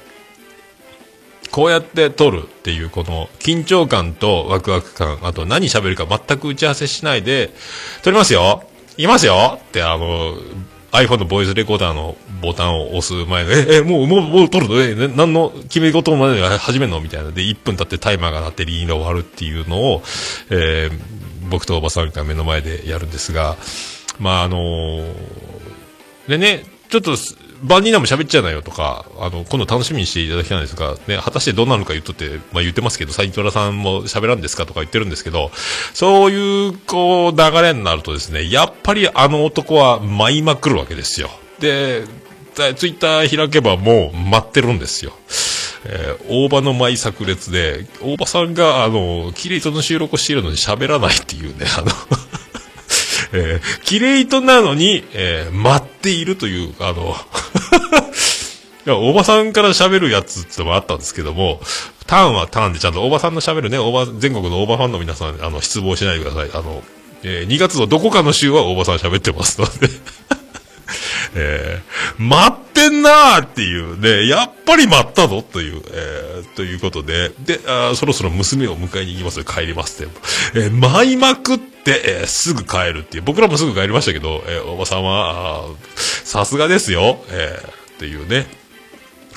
[1.52, 7.52] こうやって撮るっていう、この緊張感とワクワク感、あと何喋るか全く打ち合わせしないで、
[8.02, 8.64] 撮りますよ
[8.98, 10.36] いますよって、あの、
[10.91, 14.80] iPhone のボイスレコーダーのボタンを押す前の、え、え、もう、もう、もう撮るの？
[14.82, 15.52] え、何の？
[15.63, 17.02] 決め事まで始めるの？
[17.02, 17.32] みたいな。
[17.32, 20.02] で、1分経ってタイマーが鳴ってリーンが終わるっていうのを、
[20.50, 21.15] えー
[21.48, 23.56] 僕とおばさんが目の前でやるんですが、
[24.17, 25.13] まあ、あのー
[26.28, 27.15] でね、ちょっと、
[27.67, 35.51] 万人ナも喋っちゃうなよとか、あの、今度楽しみにしていただきたいんですが、ね、果たしてどうなるか言っとって、まあ言ってますけど、サイトラさんも喋らんですかとか言ってるんですけど、
[35.93, 41.30] そういう、こう、流れになるとですね、やっぱりあの男は舞いまくるわけですよ。
[41.60, 42.04] で、
[42.56, 45.13] ツイッター開けばもう待ってるんですよ。
[45.86, 51.88] えー大場の舞炸裂で、大場さんが、あの、キレイトの収録をしているのに喋らないっていうね、あの、
[53.34, 57.16] えー、キレイトなのに、えー待っているという、あの、
[58.86, 61.60] いや、大場さんから喋るやつってのもあったんですけども、
[62.06, 66.50] ターンはターンでちゃんと大場さんの喋るね、大場、全国の大場ファンの皆さん、あの、失望しないでください。
[66.54, 66.84] あの、
[67.24, 69.90] えー2月のどこかの週は大場さん喋ってますので。
[71.38, 80.14] えー待ってんなーっていうね、やっぱり待ったぞという、えーということで、で、あそろそろ娘を迎えに行きます帰りますって。
[80.54, 83.24] えー舞いまくって、えーすぐ帰るっていう。
[83.24, 88.48] 僕らもすぐ帰りましたけど、えーおばさんは、さすがですよ、えーっていうね。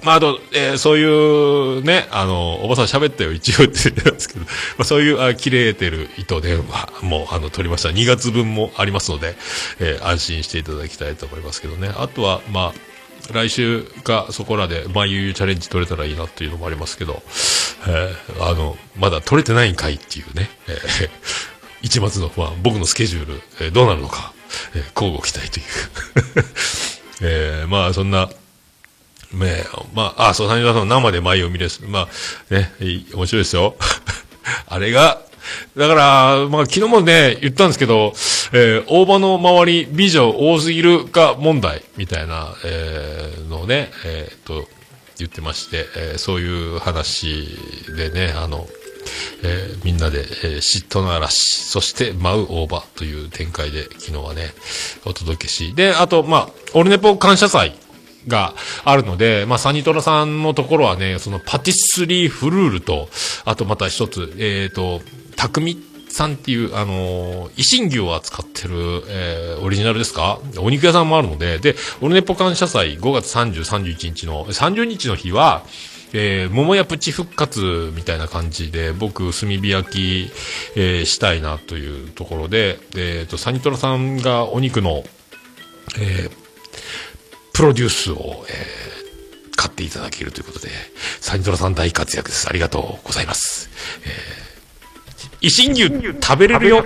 [0.05, 4.49] まあ、あと、えーそういうね、あの、おばさん喋ったよ、一応って言ってたんですけど、ま
[4.81, 7.89] あ、そういう、あ切れてる糸電話も、あの、取りました。
[7.89, 9.35] 2月分もありますので、
[9.81, 11.91] えー安心していただきたいと思いますけどね。
[11.97, 17.23] あとは、まあ、来週かそこらで、まあ、ゆうゆうチャレンジ取れたらいいなっていうのもありますけど、
[17.89, 20.79] えーあの、まだ取れてないんかいっていうね、え
[21.83, 24.33] 一末の不安、僕のスケジュール、えーどうなるのか、
[24.75, 25.65] えー交互期待という。
[27.23, 28.29] えーまあ、そんな、
[29.33, 29.65] ね
[29.95, 31.83] まあ、あ、そう、谷川さんの生で舞を見れす。
[31.85, 32.09] ま
[32.51, 33.77] あ、ね、面白いですよ。
[34.69, 35.21] あれが、
[35.77, 38.13] だから、まあ、昨日もね、言ったんですけど、
[38.53, 44.69] えー大場の周り、美女多すぎるか問題、みたいな、えーのをね、えーっと、
[45.19, 47.49] 言ってまして、えーそういう話
[47.97, 48.69] でね、あの、
[49.43, 54.53] えーみんなで、えー嫉妬の嵐、そして舞う大場という展開で昨日はね、
[55.05, 55.75] お届けし。
[55.75, 57.75] で、あと、まあ、オルネポ感謝祭
[58.27, 63.09] があるので、まあ、サニトラさんのところはね、そのパティスリーフルールと、
[63.45, 65.01] あとまた一つ、えっ、と、
[65.37, 68.75] 匠さんっていう、あのー、維新牛を扱ってる、
[69.09, 70.41] えーオリジナルですか？
[70.59, 75.65] お肉屋さんもあるので、で、オルネポ感謝祭5月30、31日の、30日の日は、
[76.13, 80.31] えー桃屋プチ復活みたいな感じで、僕、炭火焼き、
[80.77, 85.05] えーしたいなというところで、えっ、と、サニトラさんがお肉の、
[85.99, 86.49] えー
[87.53, 88.99] プロデュースを、えー
[89.59, 90.69] 買っていただけるということで、
[91.21, 92.49] サニトラさん大活躍です。
[92.49, 93.69] ありがとうございます。
[94.05, 96.85] えー、維新牛食べれるよ。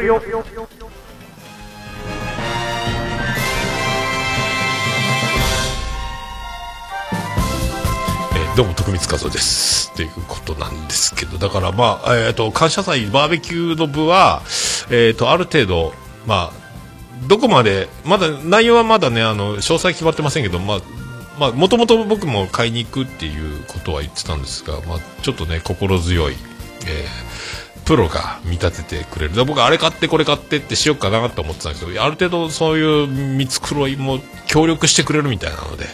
[8.55, 9.91] どうも徳光和夫です。
[9.95, 14.43] っていうことなんですけど、だからまあ、えっ、と、感謝祭バーベキューの部は、
[14.91, 15.95] えっ、と、ある程度、
[16.27, 20.81] まあ、どこまで、まだ、内容はまだね、あの、詳細決まってませんけど、ま、
[21.38, 26.35] まあ、もともと僕も買いに行くっていうことは言ってたんですが、まあ、ちょっとね、心強い、
[26.87, 29.45] えープロが見立ててくれる。
[29.45, 35.87] 僕、あれ買ってこれ買ってってしようかなと思ってたんですけど、ある程度そういう見繕いも協力してくれるみたいなので、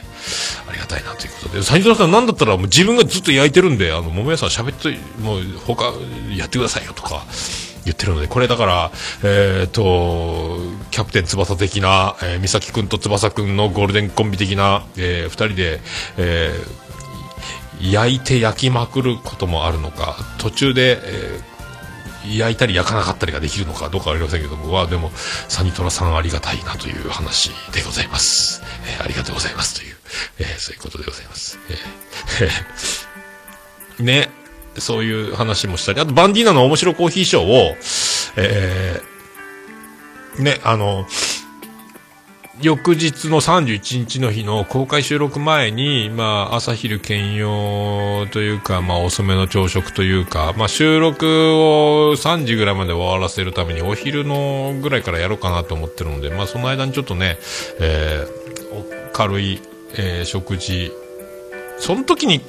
[0.69, 5.93] ありがたいなということで、サニトラさんなんだったらもう自分がずっと焼いてるんで、あの、桃屋さん喋って、もう他
[6.37, 7.25] やってくださいよとか、
[7.85, 8.93] 言ってるので、これだから、
[9.25, 10.59] えっ、と、
[10.91, 15.81] キャプテン翼的な、えー、美咲くんと翼くんのゴールデンコンビ的な、えー二人で、
[16.19, 16.89] えー
[17.81, 21.48] 焼いて焼きまくることもあるのか、途中で、えー
[22.37, 25.11] 焼いたり焼かなかったりができるのかどうかはありませんけども、はでも、
[25.49, 28.63] サニトラさんありがたいなという話でございます。
[28.87, 29.97] えーありがとうございますという、
[30.41, 31.59] えーそういうことでございます。
[32.41, 32.49] え
[33.99, 34.31] えね、
[34.77, 37.77] そういう話もしたり、あとバンディーナの面白コーヒーショーを、
[38.37, 41.07] えーね、あの、
[42.61, 57.39] 翌日の31日の日の公開収録前に、まあ、朝昼兼用というか、まあ、遅めの朝食というか、まあ、収録を3時ぐらいまで終わらせるために、お昼のぐらいからやろうかなと思ってるので、まあ、その間にちょっとね、
[57.81, 59.61] えー軽い、
[59.97, 60.93] えー食事、
[61.81, 62.41] その時に、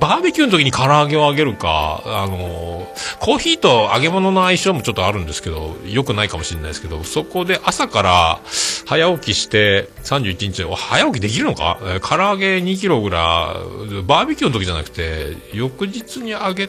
[0.00, 8.40] バーベキューの時に唐揚げをあげるか、あの、コーヒーと揚げ物の相性もちょっとあるんですけど、良くないかもしれないですけど、そこで朝から
[8.86, 11.78] 早起きして、31日、早起きできるのか？
[12.02, 16.68] 唐揚げ2キロぐらい、バーベキューの時じゃなくて、翌日に揚げ、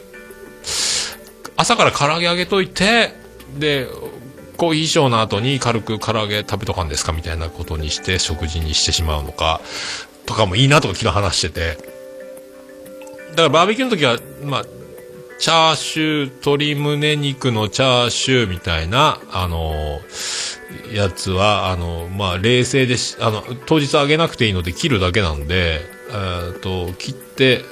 [1.56, 3.12] 朝から唐揚げ揚げといて、
[3.58, 3.88] で、
[4.56, 7.12] コーヒーショーの後に軽く唐揚げ食べとかんですか？
[7.12, 9.60] みたいなことにして食事にしてしまうのか、
[10.26, 11.93] とかもいいなとか昨日話してて。
[13.34, 14.64] だからバーベキューの時は、まあ、
[15.38, 20.44] チャーシュー、鶏胸肉のチャーシューみたいな、あのー
[20.92, 25.80] やつは、あのまあ、冷静でし、あの、当日揚げなくていいので切るだけなんで、
[26.10, 27.62] えっと、切って、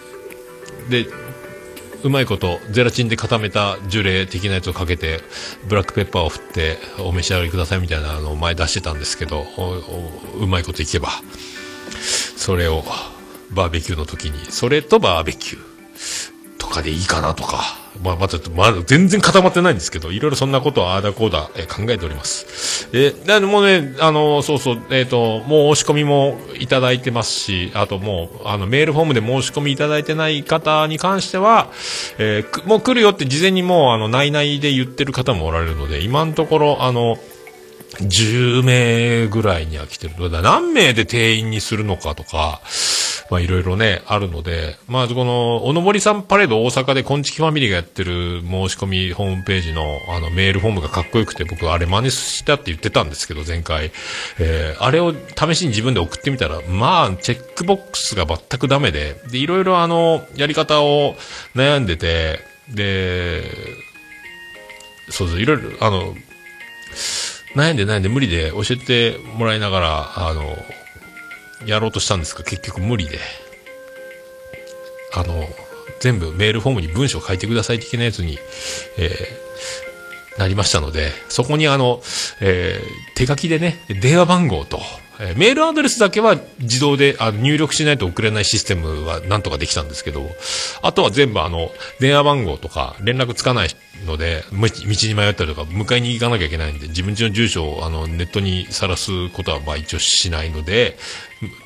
[0.89, 1.07] で、
[2.03, 5.21] うまいことゼラチンで固めたジュレ的なやつをかけて
[5.69, 9.47] ブラックペッパーを振ってお召し上がりくださいみたいなのを前出してたんですけど
[10.41, 11.11] うまいこといけば
[12.37, 12.83] それを
[13.55, 15.73] バーベキューの時にそれとバーベキュー
[16.59, 22.89] とかでいいかなとか、まあ、また、まだ全然固まってないんですけど、いろいろそんなことをああだこうだ、考えております。
[22.93, 31.71] え、でもね、あの、そうそう、えっ、と、もう申し込みもいただいてますし、あともう、あの、メールフォームで申し込みいただいてない方に関しては、
[32.19, 37.19] えーもう来るよって事前にもう、あの、内々で言ってる方もおられるので、今のところ、あの、
[38.01, 40.31] 10名ぐらいには来てる。
[40.31, 42.61] だ何名で定員にするのかとか、
[43.33, 53.91] まあいろいろね、あるので、まあこの、おのぼりさんパレード大阪でこんちきファミリーがやってる申し込みホームページのあのメールフォームがかっこよくて僕あれ真似したって言ってたんですけど前回、
[54.39, 61.15] えーあれを試しに自分で送ってみたら、まあチェックボックスが全くダメで、で、いろいろあの、やり方を
[61.55, 63.45] 悩んでて、で、
[65.09, 66.15] そうそう、いろいろ、あの、
[67.55, 70.55] 悩んで悩んで無理で教えてもらいながら、あの、
[71.67, 73.19] やろうとしたんですが、結局無理で、
[75.15, 75.49] あの、
[76.01, 78.39] 全部メールフォームに文章書いてください的なやつに、
[78.99, 79.43] えー
[80.39, 82.01] なりましたので、そこにあの、
[82.41, 84.81] えー手書きでね、電話番号と、
[85.21, 90.31] えーメールアドレスだけは自動であの入力しないと送れないシステムはなんとかできたんですけど、
[90.81, 93.69] あとは全部あの、電話番号とか連絡つかない
[94.07, 94.59] ので、道
[95.07, 100.97] に迷ったりとか、迎えに行かなきゃいけないんで、自分家の住所をあの、ネットにさらすことはまあ一応しないので、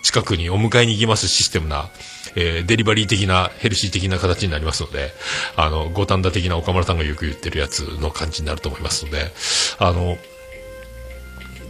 [0.03, 1.91] 近くにお迎えに行きますシステムな、
[2.35, 5.13] えーデリバリー的な、ヘルシー的な形になりますので、
[5.57, 9.33] あの、五反田的な岡村さんがよく言ってるやつの感じになると思いますので、
[9.79, 10.17] あの、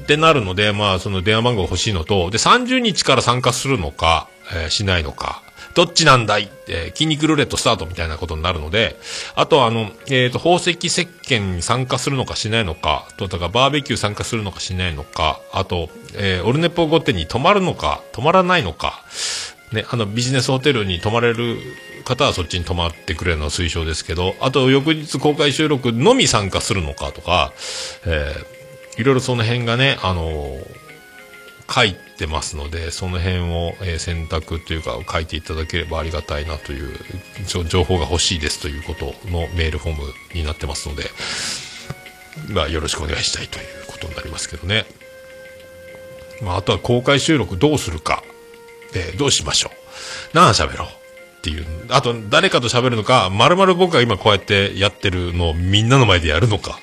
[0.03, 5.43] ってなるので、まあ、その電話番号欲しいのと、で、30日から参加するのか、えーしないのか、
[5.77, 8.97] どっちなんだいって、筋肉ルーレットスタートみたいなことになるので、
[9.35, 19.05] あとあの、えっ、と、宝石石鹸に参加するのかしないのか、と、だからバーベキュー参加するのかしないのか、あと、えーオルネポゴテに泊まるのか、泊まらないのか、
[19.71, 21.59] ね、あの、ビジネスホテルに泊まれる
[22.07, 27.53] 方はそっちに泊まってくれるのが推奨ですけど、あと、翌日公開収録のみ参加するのかとか、
[28.07, 28.57] えー
[28.99, 30.86] いろいろその辺がね、あのー
[31.69, 36.97] 書いてますので、その辺を、え選択というか書いていただければありがたいなという、
[37.69, 41.05] 情報が欲しいですということのメールフォームになってますので、
[42.49, 44.87] まあ、よろしくお願いしたいということになりますけどね。
[46.43, 48.23] まあ、あとは公開収録どうするか、
[48.95, 50.37] えーどうしましょう。
[50.37, 50.89] 何喋ろう。
[50.89, 51.67] っていう。
[51.91, 56.79] あと、誰かと喋るのか、まるまる僕が今こうやってやってるのをみんなの前でやるのか、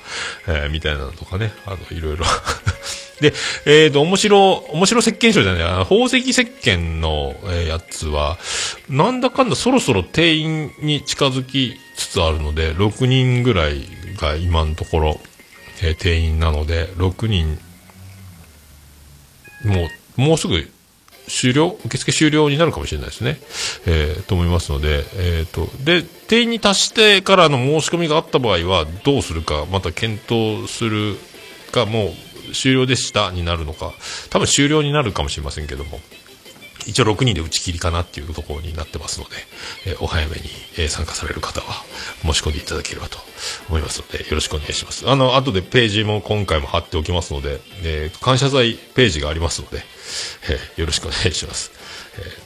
[0.46, 1.52] えーみたいなのとかね。
[1.66, 2.24] あの、いろいろ。
[3.20, 3.32] で、
[3.66, 8.38] えっ、と、面白、面白石鹸賞じゃない、あの宝石石鹸の、えーやつは、
[8.88, 13.86] なんだかんだそろそろ定員に近づきつつあるので、6人ぐらい
[14.16, 15.20] が今のところ、
[15.82, 17.58] えー定員なので、6人、
[19.64, 19.88] も
[20.18, 20.68] う、もうすぐ
[21.26, 23.38] 終了受付終了になるかもしれないですね。
[23.86, 31.16] えーと思いますので、えっ、と、で、定員に達してからの申し込みがあった場合は、どうするか、また検討する
[31.72, 32.12] か、もう
[32.54, 33.92] 終了でしたになるのか、
[34.30, 36.00] 多分終了になるかもしれませんけども、
[36.86, 39.30] 一応6人で打ち切りかなっていうところになってますので、
[39.86, 40.42] えお早めに、
[40.78, 41.82] え参加される方は
[42.22, 43.18] 申し込んでいただければと
[43.68, 45.08] 思いますので、よろしくお願いします。
[45.08, 49.82] あの、後でページも今回も貼っておきますので、えー感謝祭ページがありますので、
[50.50, 51.72] えーよろしくお願いします。
[52.18, 52.44] え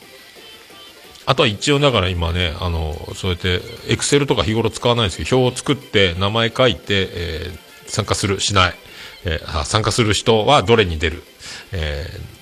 [1.27, 7.59] あとは一応だから今ね、あの、そうやって、エクセルとか日頃使わないんですけど、表を作って、名前書いて、えー
[7.91, 8.75] 参加する、しない。
[9.25, 11.23] えー参加する人はどれに出る？
[11.73, 12.39] えー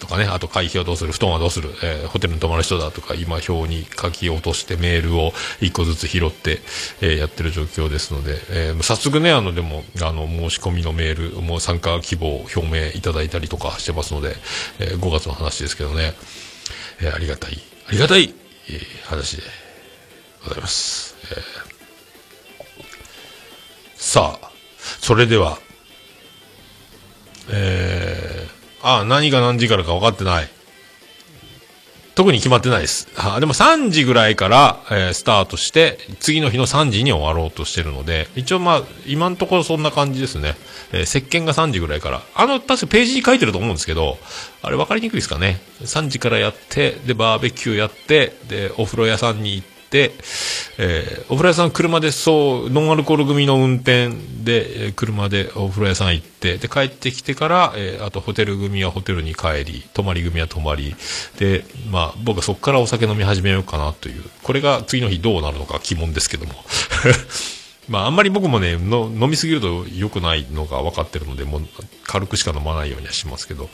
[0.00, 6.60] とかね、あと会費はどうする、布団はどうする、えーホテルに泊まる人だとか、今表に書き落としてメールを一個ずつ拾って、
[7.02, 14.36] えーやってる状況ですので、えー早速ね、あの、でも、あの、申し込みのメール、もう参加希望表明いただいたりとかしてますので、
[14.78, 16.14] えー5月の話ですけどね、
[17.02, 17.58] えーありがたい、
[17.88, 18.34] ありがたい、
[18.70, 19.42] えー話で
[20.44, 21.14] ございます。
[21.30, 21.36] え
[23.96, 24.50] さあ、
[25.02, 25.58] それでは、
[27.50, 30.48] えー、あ、何が何時からか分かってない。
[32.20, 33.08] 特に決まってないです。
[33.16, 40.54] あでも3時ぐらいから、えースタートして、次の日の3時に終わろうとしてるので、一応まあ、今のところそんな感じですね。
[40.92, 42.22] えー石鹸が3時ぐらいから。
[42.34, 44.18] あの、確かページに書いてると思うんですけど、
[44.60, 45.60] あれ分かりにくいですかね。
[45.80, 49.66] 3時からやって、で、バーベキューやって、で、お風呂屋さんに行っ、
[49.98, 54.10] えーお風呂屋さん車でそう、ノンアルコール組の運転
[54.42, 60.94] で、え車でお風呂屋さん行って、で、帰ってきてから、えーあとホテル組はホテルに帰り、泊まり組は泊まり、
[61.38, 66.54] で、まあ、僕はそこからお酒飲み始めようかなという、これが次の日どうなるのか疑問ですけども。
[67.90, 71.62] まあ、あんまり僕もね、の飲みすぎると良くないのが分かっているので、もう
[72.04, 73.68] 軽くしか飲まないようにはしますけど、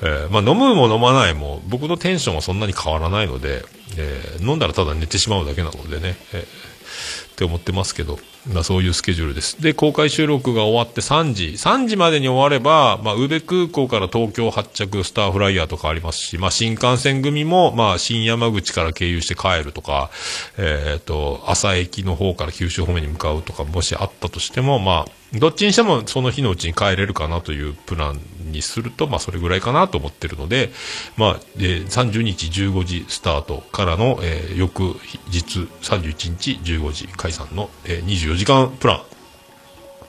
[0.00, 3.64] えーまあ、飲むも飲まないも、僕のテンションはそんなに変わらないので、
[3.96, 8.18] えー飲んだらただ寝てしまうだけなのでね、えーって思ってますけど、
[8.52, 9.62] まあ、そういうスケジュールです。
[9.62, 20.10] で、公開収録が終わって3時、3時までに終われば、まあ、宇部空港から東京発着スターフライヤーとかありますし、まあ、新幹線組も、まあ、新山口から経由して帰るとか、
[20.56, 28.20] えっ、と、朝駅の方から九州方面に向かうとか、もしあったとしても、まあ、どっちにしてもその日のうちに帰れるかなというプラン
[28.50, 30.70] にすると、まあ、それぐらいかなと思ってるので、
[31.18, 34.94] まあ、えー30日15時スタートからの、えー翌
[35.28, 39.04] 日31日15時解散の、えー24時間プラ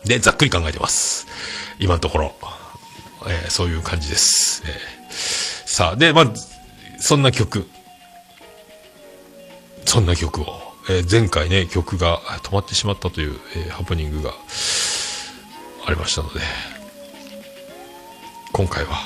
[0.05, 1.27] ンでざっくり考えてます。
[1.79, 2.33] 今のところ。
[3.27, 4.63] えーそういう感じです。
[4.65, 5.09] えー
[5.67, 6.31] さあ、で、まあ、
[6.99, 7.67] そんな曲。
[9.85, 10.45] そんな曲を、
[10.89, 14.33] えー前回ね、曲が止まってしまったという、えハプニングが
[15.89, 16.39] ありましたので、
[18.51, 18.99] 今回は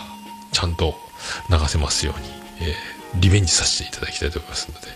[0.51, 0.95] ちゃんと
[1.49, 2.27] 流せますように、
[2.59, 4.87] えーリベンジさせていただきたいと思いますので、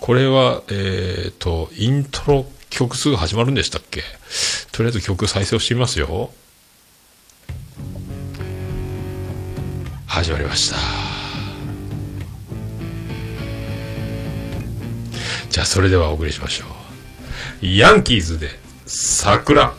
[0.00, 4.02] これは、えっ、と、イントロ曲数が始まるんでしたっけ？
[4.72, 6.30] とりあえず曲再生をしてみますよ。
[10.06, 10.76] 始まりました。
[15.50, 16.64] じゃあそれではお送りしましょ
[17.62, 17.66] う。
[17.66, 18.48] ヤンキーズで
[18.86, 19.74] 桜。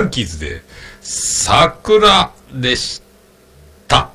[0.00, 0.62] ヤンキーズで、
[1.02, 3.02] 桜でし
[3.86, 4.10] た。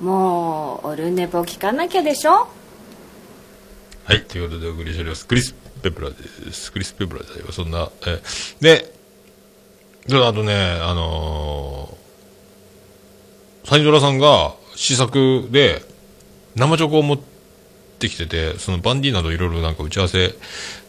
[0.00, 2.46] もうオルネポ聞かなきゃでしょ？
[4.04, 5.26] はい、ということでお送りしております。
[5.26, 5.52] クリス・
[5.82, 6.70] ペプラです。
[6.70, 7.90] クリス・ペプラだよ、そんな。
[8.06, 8.94] えーで、
[10.06, 15.82] であとね、あのー、サニドラさんが試作で
[16.54, 17.18] 生チョコを持っ
[17.98, 20.36] てきてて、そのバンディーなどいろいろなんか打ち合わせ、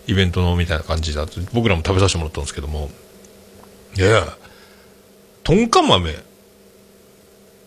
[0.06, 2.92] イベントのみたいな感じだと、僕らも食べさせてもらったんですけども、
[3.98, 4.38] いやいや、
[5.44, 6.16] トンカ豆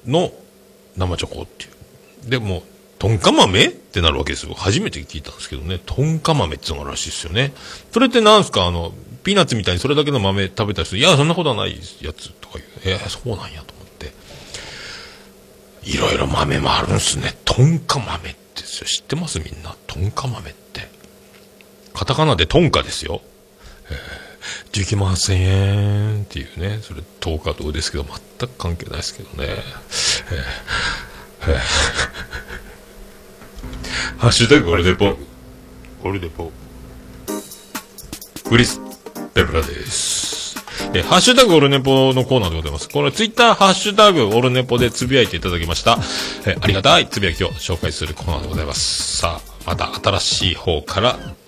[0.07, 0.33] の
[0.97, 1.69] 生チョコってい
[2.27, 2.31] う。
[2.31, 2.63] でも、
[2.99, 4.55] トンカ豆ってなるわけですよ。
[4.55, 5.81] 初めて聞いたんですけどね。
[5.87, 7.53] トンカ豆ってのがらしいですよね。
[7.93, 8.67] それってなんすか？
[8.67, 12.99] あの、ピーナッツみたいにそれだけの豆食べた人、いや、そんなことはないやつとか言う。
[12.99, 14.13] えーそうなんやと思って。
[15.85, 17.37] いろいろ豆もあるんすね。
[17.45, 18.63] トンカ豆って。
[18.65, 19.39] 知ってます？
[19.39, 19.77] みんな。
[19.87, 20.89] トンカ豆って。
[21.95, 23.23] カタカナでトンカですよ。
[23.91, 23.97] えー、
[24.73, 26.81] 19万1000円っていうね。
[26.83, 29.49] それ10日どうですけど、全く関係ないですけどね。
[34.19, 35.17] ハッシュタグオルデポ。
[36.03, 36.53] オルデポ。
[38.49, 38.81] クリス・
[39.35, 40.57] ペプラです。
[40.95, 42.89] え、ハッシュタグオルネポのコーナーでございます。
[42.89, 45.99] これツイッターハッシュタグオルネポでつぶやいていただきました。
[46.47, 49.19] え、ありがたいつぶやきを紹介するコーナーでございます。
[49.19, 51.19] さあ、また新しい方から、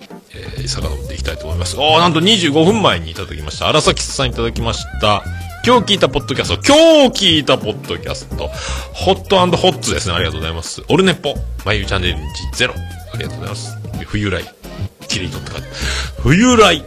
[0.63, 1.77] ー、遡っていきたいと思います。
[1.77, 3.67] おー、なんと25分前にいただきました。
[3.67, 5.23] 荒崎さんいただきました。
[5.63, 8.49] 今日聞いたポッドキャスト、今日聞いたポッドキャスト、
[8.93, 10.15] ホットホッツですね。
[10.15, 10.81] ありがとうございます。
[10.89, 11.35] オルネポ、
[11.65, 12.17] まゆチャンネル
[12.53, 12.73] ゼロ。
[13.13, 13.77] ありがとうございます。
[14.07, 14.43] 冬来、
[15.07, 15.67] キリンとって書いて
[16.17, 16.83] 冬来、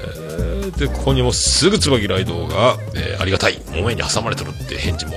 [0.00, 3.62] えーで、ここにもすぐ椿ライドが、えーありがたい。
[3.78, 5.12] お前に挟まれてるって返事も。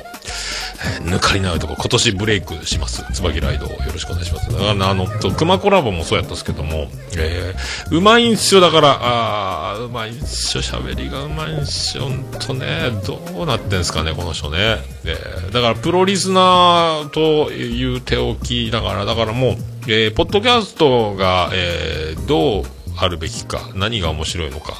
[0.86, 3.04] えー抜かりのあるとこ、今年ブレイクします。
[3.14, 4.52] 椿ライドよろしくお願いします。
[4.52, 8.62] だから、あの、と熊コラボもそうやったんですけども、えーうまいんすよ。
[8.62, 10.64] だから、あーうまいんすよ。
[10.64, 12.04] 喋りがうまいんすよ。
[12.06, 14.78] ほんとね、どうなってんすかね、この人ね。
[15.06, 19.56] えーだから、プロリスナーという手置きながら、だからもう、
[19.88, 22.64] えーポッドキャストが、えーどう、
[23.00, 24.74] あるべきか、何が面白いのか、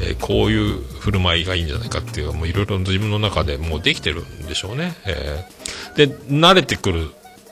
[0.00, 4.94] えーこういう振る舞いがいいんじゃないかっていう、もういろいろ自分の中でもうできてるんでしょうね。
[5.06, 7.10] えーで、慣れてくる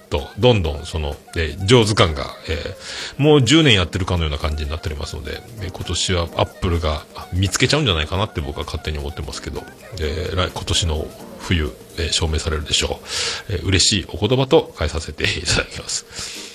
[0.09, 2.77] と、どんどんその、えー上手感が、え
[3.19, 9.63] もう10年やってるかのような感じになっておりますので、え今年はアップルが見つけちゃうんじゃないかなって僕は勝手に思ってますけど、
[10.01, 11.07] えー来今年の
[11.39, 13.01] 冬、え証明されるでしょ
[13.49, 13.53] う。
[13.55, 16.50] えー嬉しいお言葉と変えさせていただきます。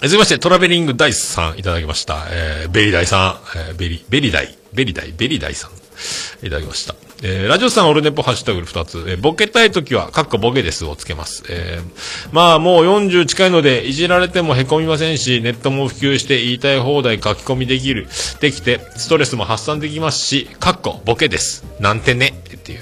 [0.00, 2.24] 続きまして、トラベリングダイスさんいただきました。
[2.30, 6.94] えーベリダイさん、えーベリ、ベリダイ、ベリダイ、ベリダイさん、いただきました。
[7.24, 11.42] えーラジオさん、オルネポハッシュタグ2つ、えーボケたいときは、かっこボケですをつけます。
[11.48, 18.06] えーまあ、もう40近いので、いじられても凹みませんし、ネットも普及して言いたい放題書き込みできる、
[18.40, 21.64] できて、ストレスも発散できますし、かっこボケです。
[21.80, 22.80] なんてね、っていう、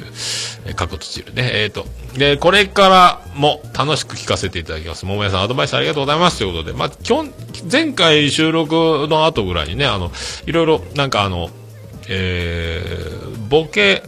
[0.66, 1.48] えー、かっことちるね。
[1.54, 1.86] えっ、と、
[2.18, 5.06] で、これからも楽しく聞かせていただきます。
[5.06, 6.38] 桃屋さん、アドバイスありがとうございます。
[6.38, 7.32] ということで、まあ、基本、
[7.70, 10.10] 前回収録の後ぐらいにね、あの、
[10.46, 11.50] いろいろ、なんかあの、
[12.08, 14.02] えー、ボケ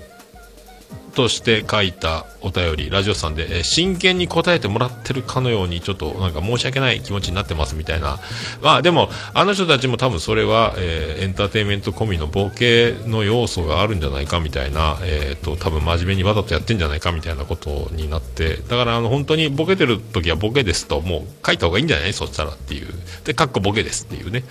[1.14, 8.18] として書いたお便り、ラジオさんで、えー真剣に答えてもらってるかのように、ちょっとなんか申し訳ない気持ちになってますみたいな。
[8.62, 22.12] まあでも、あの人たちも多分それは、えーエンターテインメント込みのボケの要素があるんじゃないかみたいな、えっ、と、多分真面目にわざとやってんじゃないかみたいなことになって、だからあの本当にボケてる時はボケですと、もう書いた方がいいんじゃない？
[22.12, 22.89] そしたらっていう。
[23.24, 24.45] で、かっこボケですっていうね。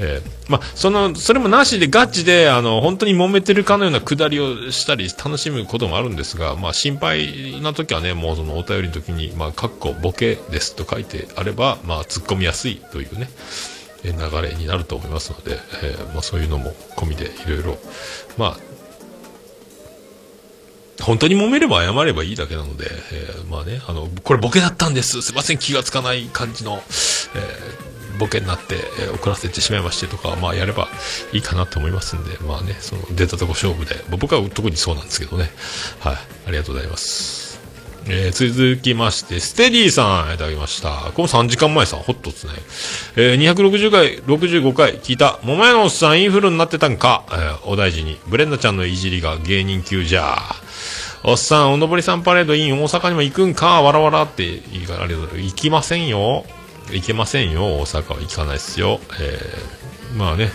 [0.00, 13.28] えーまあ、その、それもなしでガチで、あの、本当に揉めてるかのようなくだりをしたり、楽しむこともあるんですが、まあ、心配な時はね、もうそのお便りの時に、まあ、かっこボケですと書いてあれば、まあ、突っ込みやすいというね、
[14.04, 14.12] 流
[14.42, 17.78] れになると思いますので、えーまあ、そういうのも込みでいろいろ、
[18.36, 18.56] まあ、
[21.02, 25.22] 本当に揉めれば謝ればいいだけなので、えーまあね、あの、これボケだったんです。
[25.22, 26.82] すいません、気がつかない感じの、
[27.34, 30.88] えーボケになって、えー送らせてしまいましてとか、まあやれば
[31.32, 35.50] いいかなと思いますんで、まあね、その出たとこ勝負で、まあ僕は特にそうなんですけどね。
[36.00, 36.16] はい、
[36.48, 37.46] ありがとうございます。
[38.08, 41.10] えー続きまして、ステディさんいただきました。
[41.14, 42.52] この3時間前さん、ホットですね。
[43.16, 48.18] えー260回、65回聞いた、桃屋のおっさんインフルになってたんか、えーお大事に。
[48.28, 50.38] ブレンダちゃんのいじりが芸人級じゃ。
[51.24, 56.44] おっさん、おのぼりさんパレードイン大阪にも行くんか、わらわらって言いからありがとうございます行きませんよ。
[56.92, 59.00] 行けませんよ、大阪は行かないっすよ。
[59.20, 60.50] えーまあね。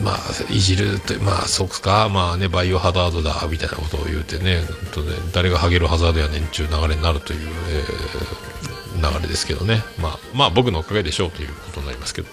[0.00, 0.18] まあ、
[0.52, 8.56] いじるって、まあ、そうか、まあね、バイオハザードだ、みたいなことを言うてね、本当ね誰がハゲるハザードやねんちゅう流れになるという、えー
[8.96, 9.82] 流れですけどね。
[10.00, 12.28] まあ、まあ僕のおかげでしょうということになりますけど。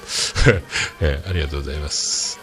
[1.01, 2.43] えーありがとうございます。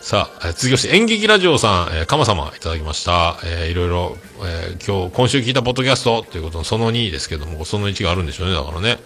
[0.00, 3.38] さあ、えー続きまして演劇ラジオさん、えー、かま様いただきました。
[3.44, 8.98] えーいろいろ、えー今日、今週聞いたポッドキャストということのその2ですけども、その1があるんでしょうね、だからね。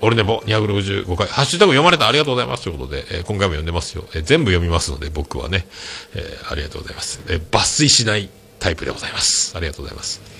[0.00, 4.04] オルネポ265回、ハッシュタグ読まれたありがとうございますということで、えー今回も読んでますよ。
[4.14, 5.66] えー全部読みますので、僕はね、
[6.14, 7.20] えーありがとうございます。
[7.28, 8.28] えー抜粋しない
[8.58, 9.56] タイプでございます。
[9.56, 10.31] ありがとうございます。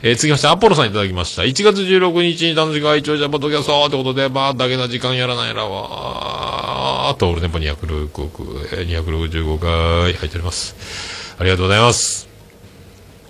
[0.00, 1.42] えー、続きまして、アポロさんいただきました。
[1.42, 8.42] 1月16日に楽しく会長者ポッドキャストということで、まあ、だけな時間やらないらわーと、オルネポ206億、
[8.72, 11.34] え265回入っております。
[11.40, 12.28] ありがとうございます。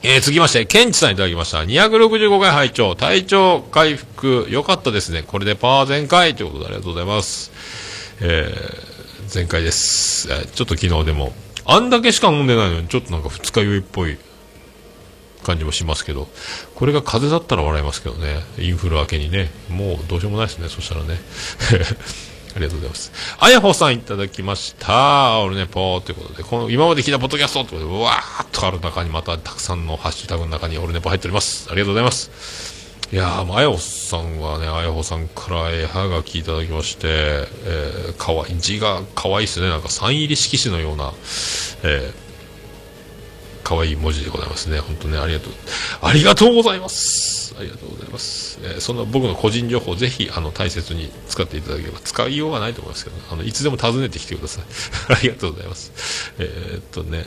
[0.03, 1.61] えー、続きまして、ケンチさんいただきました。
[1.61, 5.23] 265回拝聴体調回復、良かったですね。
[5.27, 7.51] これでパー全開ということでありがとうございます。
[8.21, 10.31] えー、全開です。
[10.31, 11.33] えーちょっと昨日でも、
[11.65, 14.19] あんだけしか飲んでないのに、ちょっとなんか二日酔いっぽい
[15.49, 16.29] 感じもしますけど、
[16.75, 18.41] これが風邪だったら笑いますけどね。
[18.59, 19.51] インフル明けにね。
[19.71, 21.19] もうどうしようもないですね、そしたらね。
[22.57, 23.13] ありがとうございます。
[23.39, 25.41] あやほさんいただきました。
[25.41, 31.69] 俺ね、ポーということで、この今まで聞いたポッドキャストということで、うわーっとある中にまたたくさんのハッシュタグの中に俺ねポ入っております。
[31.71, 32.79] ありがとうございます。
[33.11, 39.69] いやー、もうあやほさんはね、あやほさんから絵はがきいただきまして、えー、かわいい、字が可愛いですね。
[39.71, 41.13] なんかサイン入り色紙のような、
[41.85, 42.28] えー、
[43.65, 44.81] 可愛い文字でございますね。
[44.81, 45.53] 本当ね、ありがとう。
[46.03, 47.55] ありがとうございます。
[47.59, 48.59] ありがとうございます。
[48.63, 54.65] えーそんな僕の個人情報、ぜひ、あの、大切に使っていただければ、使いようがないと思いますけど、あの、いつでも訪ねてきてください。
[55.13, 55.93] ありがとうございます。
[56.39, 57.27] えーっとね、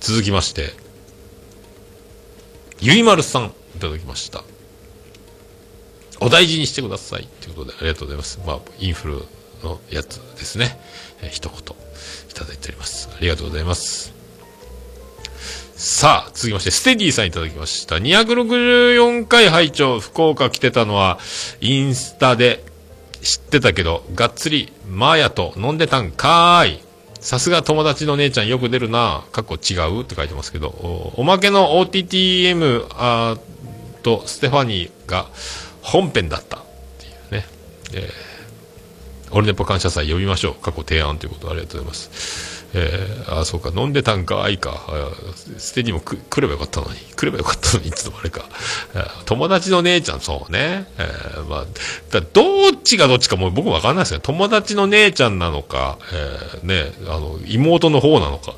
[0.00, 0.74] 続きまして、
[2.80, 4.42] ゆいまるさん、いただきました。
[6.20, 7.28] お大事にしてください。
[7.40, 8.40] ということで、ありがとうございます。
[8.46, 9.24] まあ、インフル
[9.62, 10.78] のやつですね。
[11.22, 13.08] えー一言、いただいております。
[13.14, 14.19] ありがとうございます。
[15.82, 17.96] さあ、続きまして、ステディさんいただきました。
[17.96, 21.18] 264回拝聴福岡来てたのは、
[21.62, 22.62] インスタで
[23.22, 26.80] 知ってたけど、がっつり、マーヤと飲んでたんかーい。
[27.20, 30.68] さすが友達の姉ちゃんよく出るな過去違うって書いてますけど、
[31.16, 33.38] おまけの OTTM あ
[34.02, 35.28] とステファニーが
[35.80, 36.60] 本編だったっ
[36.98, 37.46] ていうね。
[37.94, 40.54] えー、オルネポ感謝祭呼びましょう。
[40.62, 42.59] 過去提案ということありがとうございます。
[42.72, 44.84] えー、あ、そうか、飲んでたんか、愛か。
[44.88, 46.98] あーステにもく来ればよかったのに。
[47.16, 48.44] 来ればよかったのに、いつもあれか。
[49.26, 50.86] 友達の姉ちゃん、そうね。
[50.98, 51.66] えー、まあ、
[52.10, 54.20] だどっちがどっちかもう僕わかんないですよ。
[54.20, 58.54] 友達の姉ちゃんなのか、えー、ね、あの、妹の方なのか、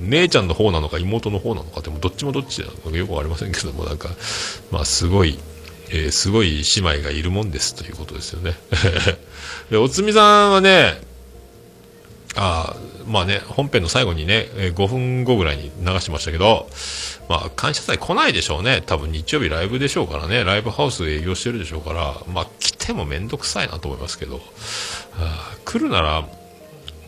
[0.00, 4.08] 姉ちゃんの方なのか、妹の方なのかって、もどっちもどっちなのかよくわかりませんけども、なんか、
[4.70, 5.38] まあ、すごい、
[5.90, 8.54] えーすごい姉妹がいるもんですということですよね。
[9.70, 11.07] で、おつみさんはね、
[12.40, 12.76] あ
[13.06, 16.68] まあね、本編の最後にね、5分後ぐらいに流しましたけど、
[17.28, 18.82] まあ、感謝祭来ないでしょうね。
[18.84, 20.44] 多分日曜日ライブでしょうからね。
[20.44, 24.40] ライブハウス営業してるでしょうから、まあ、来てもめんどくさいなと思いますけど、
[25.18, 26.22] あ来るなら、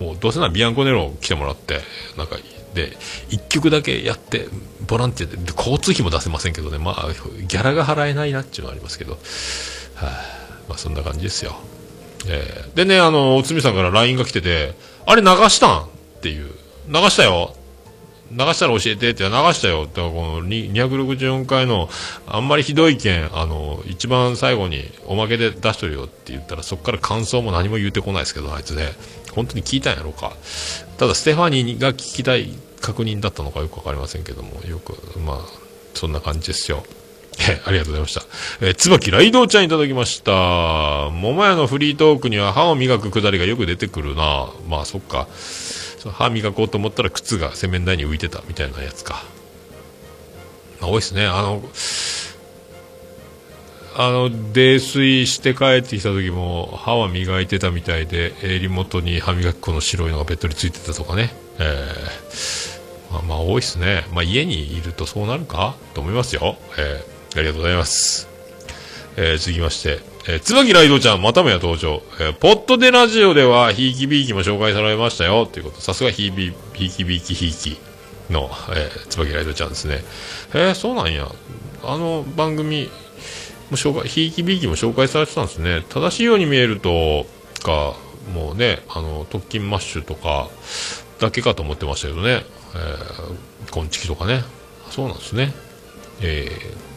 [0.00, 1.80] もうどうせならビアンコネロ来てもらって、
[2.16, 2.36] なんか、
[2.74, 2.96] で、
[3.28, 4.48] 一曲だけやって、
[4.86, 7.08] ボランティアで、で交通費も出せませんけどね、まあ、
[7.46, 9.18] ギャラが払えないなっていうのはありますけど、は
[10.02, 11.56] あ、まあそんな感じですよ。
[12.26, 14.74] えーでね、あの、おつみさんから LINE が来てて、
[15.06, 15.80] あれ流したん？
[15.82, 15.86] っ
[16.20, 16.50] ていう。
[16.88, 17.54] 流したよ
[18.32, 21.88] 流したら教えてって、流したよって、この264回の、
[22.28, 28.92] あんまりひどい件、あの、一番最後におまけで出しとるよって言ったら、そこから感想も何も言うてこないですけど、あいつね、
[29.34, 30.32] 本当に聞いたんやろうか。
[30.96, 35.38] ただ、ステファニーが聞きたい確認だったのかよくわかりませんけども、よく、まあ、
[35.94, 36.84] そんな感じですよ。
[37.38, 38.22] え ありがとうございました。
[38.60, 40.32] えー、椿ライドちゃんいただきました。
[41.10, 44.48] 桃屋のフリートークには歯を磨くくだりがよく出てくるな。
[44.68, 45.28] まあ、そっか。
[46.12, 49.22] 歯磨こうと思ったら靴が洗面台に浮いてたみたいなやつか。
[50.80, 51.26] まあ、多いですね。
[51.26, 51.62] あの、
[53.96, 61.34] あの、泥酔して帰ってきた時も歯は磨いてたみたいで、襟元に歯磨き粉の白いのがべっとりついてたとかね。
[61.58, 64.06] えー、まあ、まあ、多いですね。
[64.12, 65.74] まあ、家にいるとそうなるか？
[65.92, 66.56] と思いますよ。
[66.78, 68.28] えー、ありがとうございます。
[69.16, 72.02] えー、続きまして、えー、椿ライドちゃん、またもや登場。
[72.20, 75.46] えー、ポットでラジオでは、ひいきびいきも紹介されましたよ。
[75.46, 75.80] ということ。
[75.80, 77.78] さすがひいび、ひいきびいきひいき
[78.30, 80.02] の、えー、椿ライドちゃんですね。
[80.54, 81.30] えー、そうなんや。
[81.82, 82.90] あの番組、
[83.70, 85.84] も紹介、ひいきびいきも紹介されてたんですね。
[85.88, 87.26] 正しいように見えると、
[87.62, 87.94] か、
[88.34, 90.48] もうね、あの、特勤マッシュとか、
[91.20, 92.44] だけかと思ってましたけどね。
[92.74, 94.42] えー、コンチキとかね。
[94.90, 95.52] そうなんですね。
[96.20, 96.89] えー、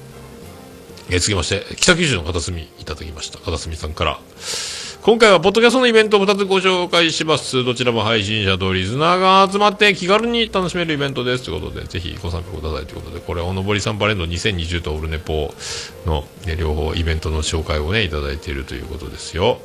[1.10, 3.38] えー続きまして、北九州の片隅いただきました。
[3.39, 4.20] 片隅さんから。
[5.01, 7.66] 今回はポッドキャストのイベントを2つご紹介します。
[7.66, 11.43] どちらも配信者とリスナーが集まって気軽に楽しめるイベントです。
[11.43, 15.54] ということで、ぜひご参加くださいということで、これ、おのぼりさんパレード2020とオルネポ
[16.06, 19.60] の、ね、両方イベントの紹介をね、いただいているということですよ。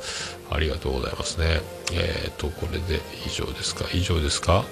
[0.51, 1.61] ありがとうございますね。
[1.93, 3.85] えっ、と、これで以上ですか？
[3.93, 4.65] 以上ですか？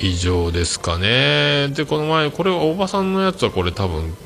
[0.00, 1.68] 以上ですかね。
[1.68, 4.16] で、この前、これは大場さんのやつはこれ多分、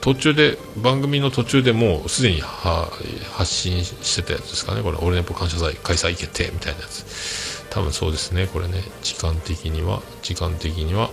[0.00, 2.90] 途中で、番組の途中でもうすでには
[3.32, 4.82] 発信してたやつですかね。
[4.82, 7.64] これ、オルネポ感謝祭開催決定みたいなやつ。
[7.70, 8.46] 多分そうですね。
[8.46, 11.10] これね、時間的には、時間的には、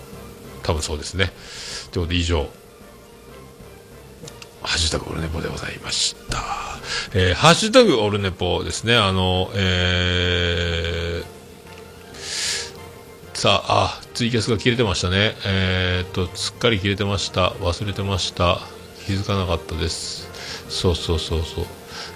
[0.64, 1.32] 多分そうですね。
[1.92, 2.50] ということで以上、
[4.62, 6.40] ハッシュタグオルネポでございました。
[7.14, 8.96] えーハッシュタグオルネポですね。
[8.96, 11.31] あの、えー
[13.42, 15.34] さあ、あ、ツイキャスが切れてましたね。
[15.48, 17.54] えー、っと、すっかり切れてました。
[17.60, 18.60] 忘れてました。
[19.08, 20.30] 気づかなかったです。
[20.70, 21.66] そうそうそうそう。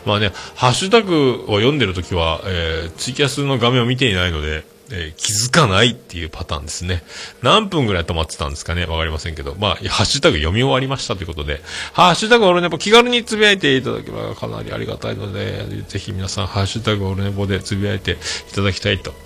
[0.05, 7.03] まあね、ハッシュタグを読んでるときは、えーツイキャスの画面を見ていないので、えー気づかないっていうパターンですね。
[7.41, 8.85] 何分ぐらい止まってたんですかね？
[8.85, 9.55] わかりませんけど。
[9.55, 11.59] まあ、ハッシュタグ読み終わりましたということで、
[11.93, 18.19] ハッシュタグオルネポ気軽につぶやいていただければかなりありがたいので、ぜひ皆さん、ハッシュタグオルネポでつぶやいて
[18.51, 19.24] いただきたいと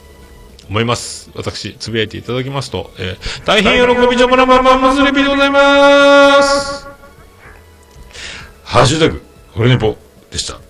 [0.70, 1.32] 思います。
[1.36, 6.88] 私、つぶやいていただきますと、えー大変喜びじょまらまんまんますレピでございます。
[8.64, 9.22] ハッシュタグ、
[9.56, 9.98] オルネポ
[10.32, 10.69] でした。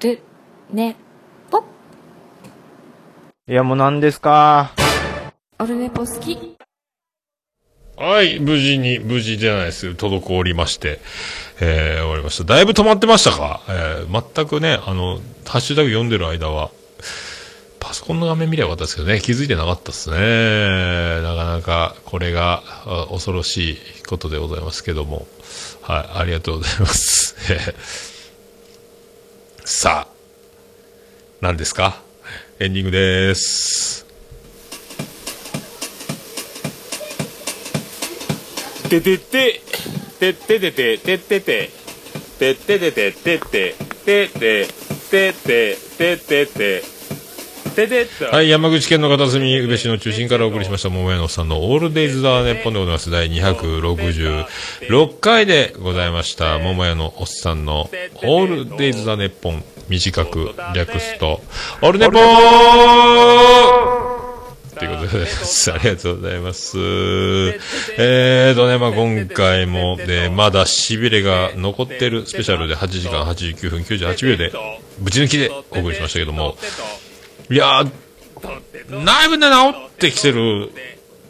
[0.00, 0.20] る
[0.72, 0.96] ね
[1.50, 1.64] ぽ
[3.48, 4.72] いや、もう何ですか？
[5.58, 6.56] オルネポ好き
[7.96, 9.88] はい、無事に、無事じゃないです。
[9.88, 11.00] 滞りまして、
[11.60, 12.44] えー、終わりました。
[12.44, 13.60] だいぶ止まってましたか？
[13.68, 16.70] えー、全くね、あの、ハッシュタグ読んでる間は、
[17.80, 20.16] パソコンの画面見ればよかったですけどね、気づいてなかったですね。
[21.22, 25.26] なかなか、これが、あ恐ろしいことでございますけども。
[25.82, 28.07] はい、ありがとうございます。
[29.70, 30.12] さあ、
[31.42, 32.00] 何ですか？
[32.58, 34.06] エンディングです。
[38.88, 39.60] ててて、
[40.18, 41.70] てててて、ててて、
[42.38, 43.74] てててて、ててて、
[44.06, 44.66] てて
[45.10, 46.82] てて、てててて、
[47.86, 53.10] てとはい、山口県の片隅、宇部市の中心からお送りしました、桃屋のおっさんのオールデイズ・ザ・ネッポンでございます。
[53.10, 57.90] 第266回でございました、桃屋のおっさんの
[58.24, 61.40] オールデイズ・ザ・ネッポン、短く略すと、
[61.82, 64.08] オールネポー
[64.78, 65.72] ということでございます。
[65.72, 66.78] ありがとうございます。
[67.98, 74.52] えーとね、まあ今回も、で、まだ痺れが残ってるスペシャルで8時間89分98秒で、
[75.00, 76.56] ぶち抜きでお送りしましたけども、
[77.50, 80.70] いやー、だいぶね、治ってきてる、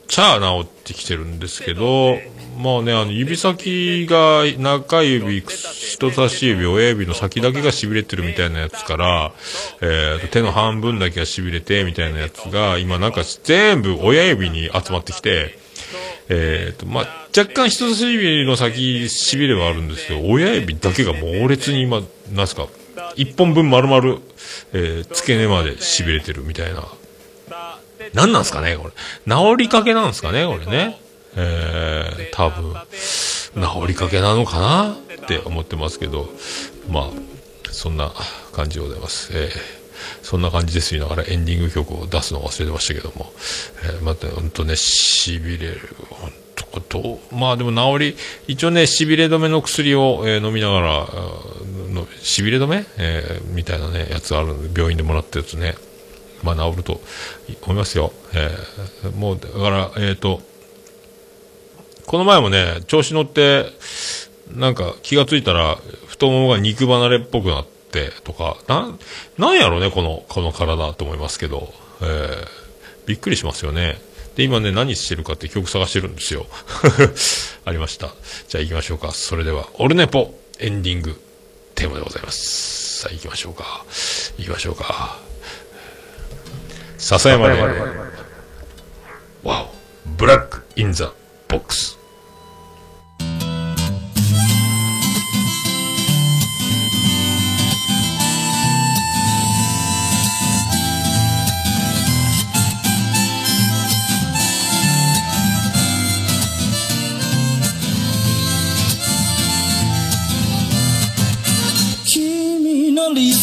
[0.09, 2.19] ちゃあ治ってきてるんですけど、
[2.59, 9.33] まあね、あの、指先が、中指、人差し指、親指の先だけが痺れてるみたいなやつから、
[9.81, 15.57] えーと、手の半分だけが痺れて、みたいなやつが、今なんか全部親指に集まってきて、
[16.29, 22.03] えーと、まあ、若干人差し指の先痺れはあるんですけど、親指だけが猛烈に今、
[22.33, 22.67] なんすか、
[23.17, 24.19] 一本分丸々、
[24.73, 26.85] えー付け根まで痺れてるみたいな。
[28.15, 28.93] 何なんすかねこれ。
[29.33, 31.01] 治りかけなんですかねこれね。
[31.37, 32.75] えー、多分、
[33.55, 34.93] 治りかけなのかな？
[34.93, 34.97] っ
[35.27, 36.29] て思ってますけど、
[36.89, 37.11] まあ、
[37.71, 38.13] そんな
[38.53, 39.31] 感じでございます。
[39.35, 39.79] えー
[40.23, 43.33] そんな感じです言いながらエンディング曲を出すのを忘れてましたけども、
[43.85, 45.81] えー、また、ほんとね、痺れる。
[46.11, 46.33] ほん
[46.83, 51.09] と、まあでも治り、一応ね、痺れ止めの薬を、え飲みながら、
[51.89, 55.75] あーの痺れ止め、えーみたいなね、やつあるんで、病院でもらったやつね。
[56.43, 57.01] まあ治ると
[57.63, 58.13] 思いますよ。
[58.35, 60.41] えーもう、だから、えっ、と、
[62.07, 63.67] この前もね、調子乗って、
[64.55, 68.97] なんか気がついたら、太ももが肉離れっぽくなって、とか、な、
[69.37, 72.69] なんやろね、この、この体と思いますけど、えー
[73.09, 73.97] びっくりしますよね。
[74.37, 76.47] で、今ね、何してるかって曲探してるんですよ。
[77.65, 78.15] ありました。
[78.49, 79.13] じゃあ行きましょうか。
[79.13, 81.19] それでは、オルネポ、エンディング
[81.79, 83.03] テーマでございます。
[83.03, 83.85] さあ行きましょうか。
[84.37, 85.17] 行きましょうか。
[86.99, 87.63] 笹山で、
[89.45, 89.75] わお、
[90.17, 91.13] ブラックインザ
[91.47, 91.98] ボックス。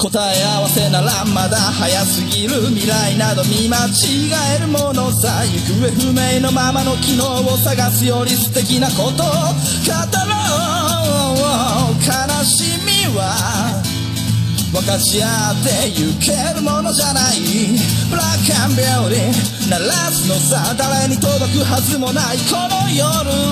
[0.00, 9.30] 答え合わせならまだ早すぎる未来など見間違えるものさ行方不明のままの機能を探すより素敵なことを語ろう。
[12.00, 13.82] 悲しみは
[14.72, 17.36] 分かち合ってゆけるものじゃない。
[18.08, 23.04] ブラックアンビューティー鳴らすのさ誰に届くはずもないこの夜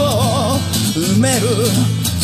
[0.02, 0.56] を
[0.96, 2.07] 埋める。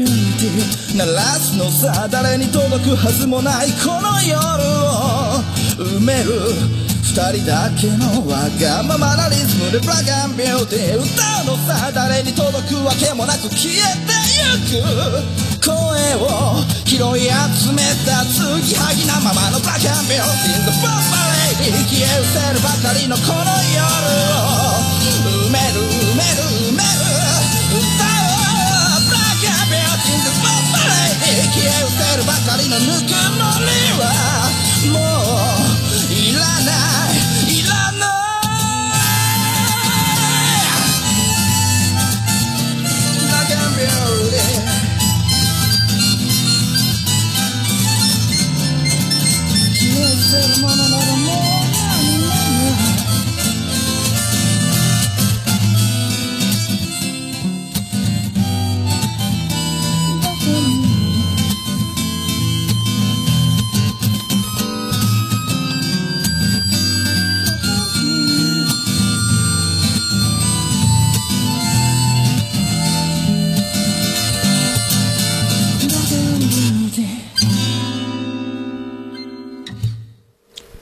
[0.41, 4.41] ティー鳴らすのさ誰に届くはずもないこの夜
[4.89, 5.45] を。
[5.77, 6.33] 埋める
[7.05, 14.17] 二人だけのわがままなリズムでブラックアンビューティー歌うのさ誰に届くわけもなく消えて
[14.73, 15.61] ゆく。
[15.61, 15.77] 声
[16.17, 16.57] を
[16.89, 21.05] 拾い集めた継ぎはぎなままのブラックアンビューティー The Bomb
[21.61, 23.45] Lady 消え失せるばかりのこの
[23.77, 23.85] 夜
[24.41, 24.89] を。
[25.45, 25.90] 埋める
[31.31, 34.03] Lady 消え失せるばかりのぬくもりは
[34.91, 36.71] もういらな
[37.07, 38.11] いいらない
[43.17, 43.89] ブラックアンビュー
[44.29, 44.67] ティー
[49.73, 50.90] 消え失せるもの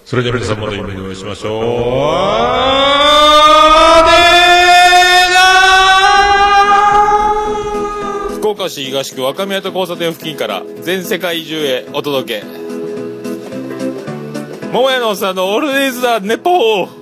[0.10, 1.62] それでは皆さんまた夢でお会いしましょう。
[8.38, 12.47] 福岡市東区若宮と交差点付近から全世界中へお届け。
[14.74, 16.99] 桃屋のおっさんのオールディーズ・ザ・ネポー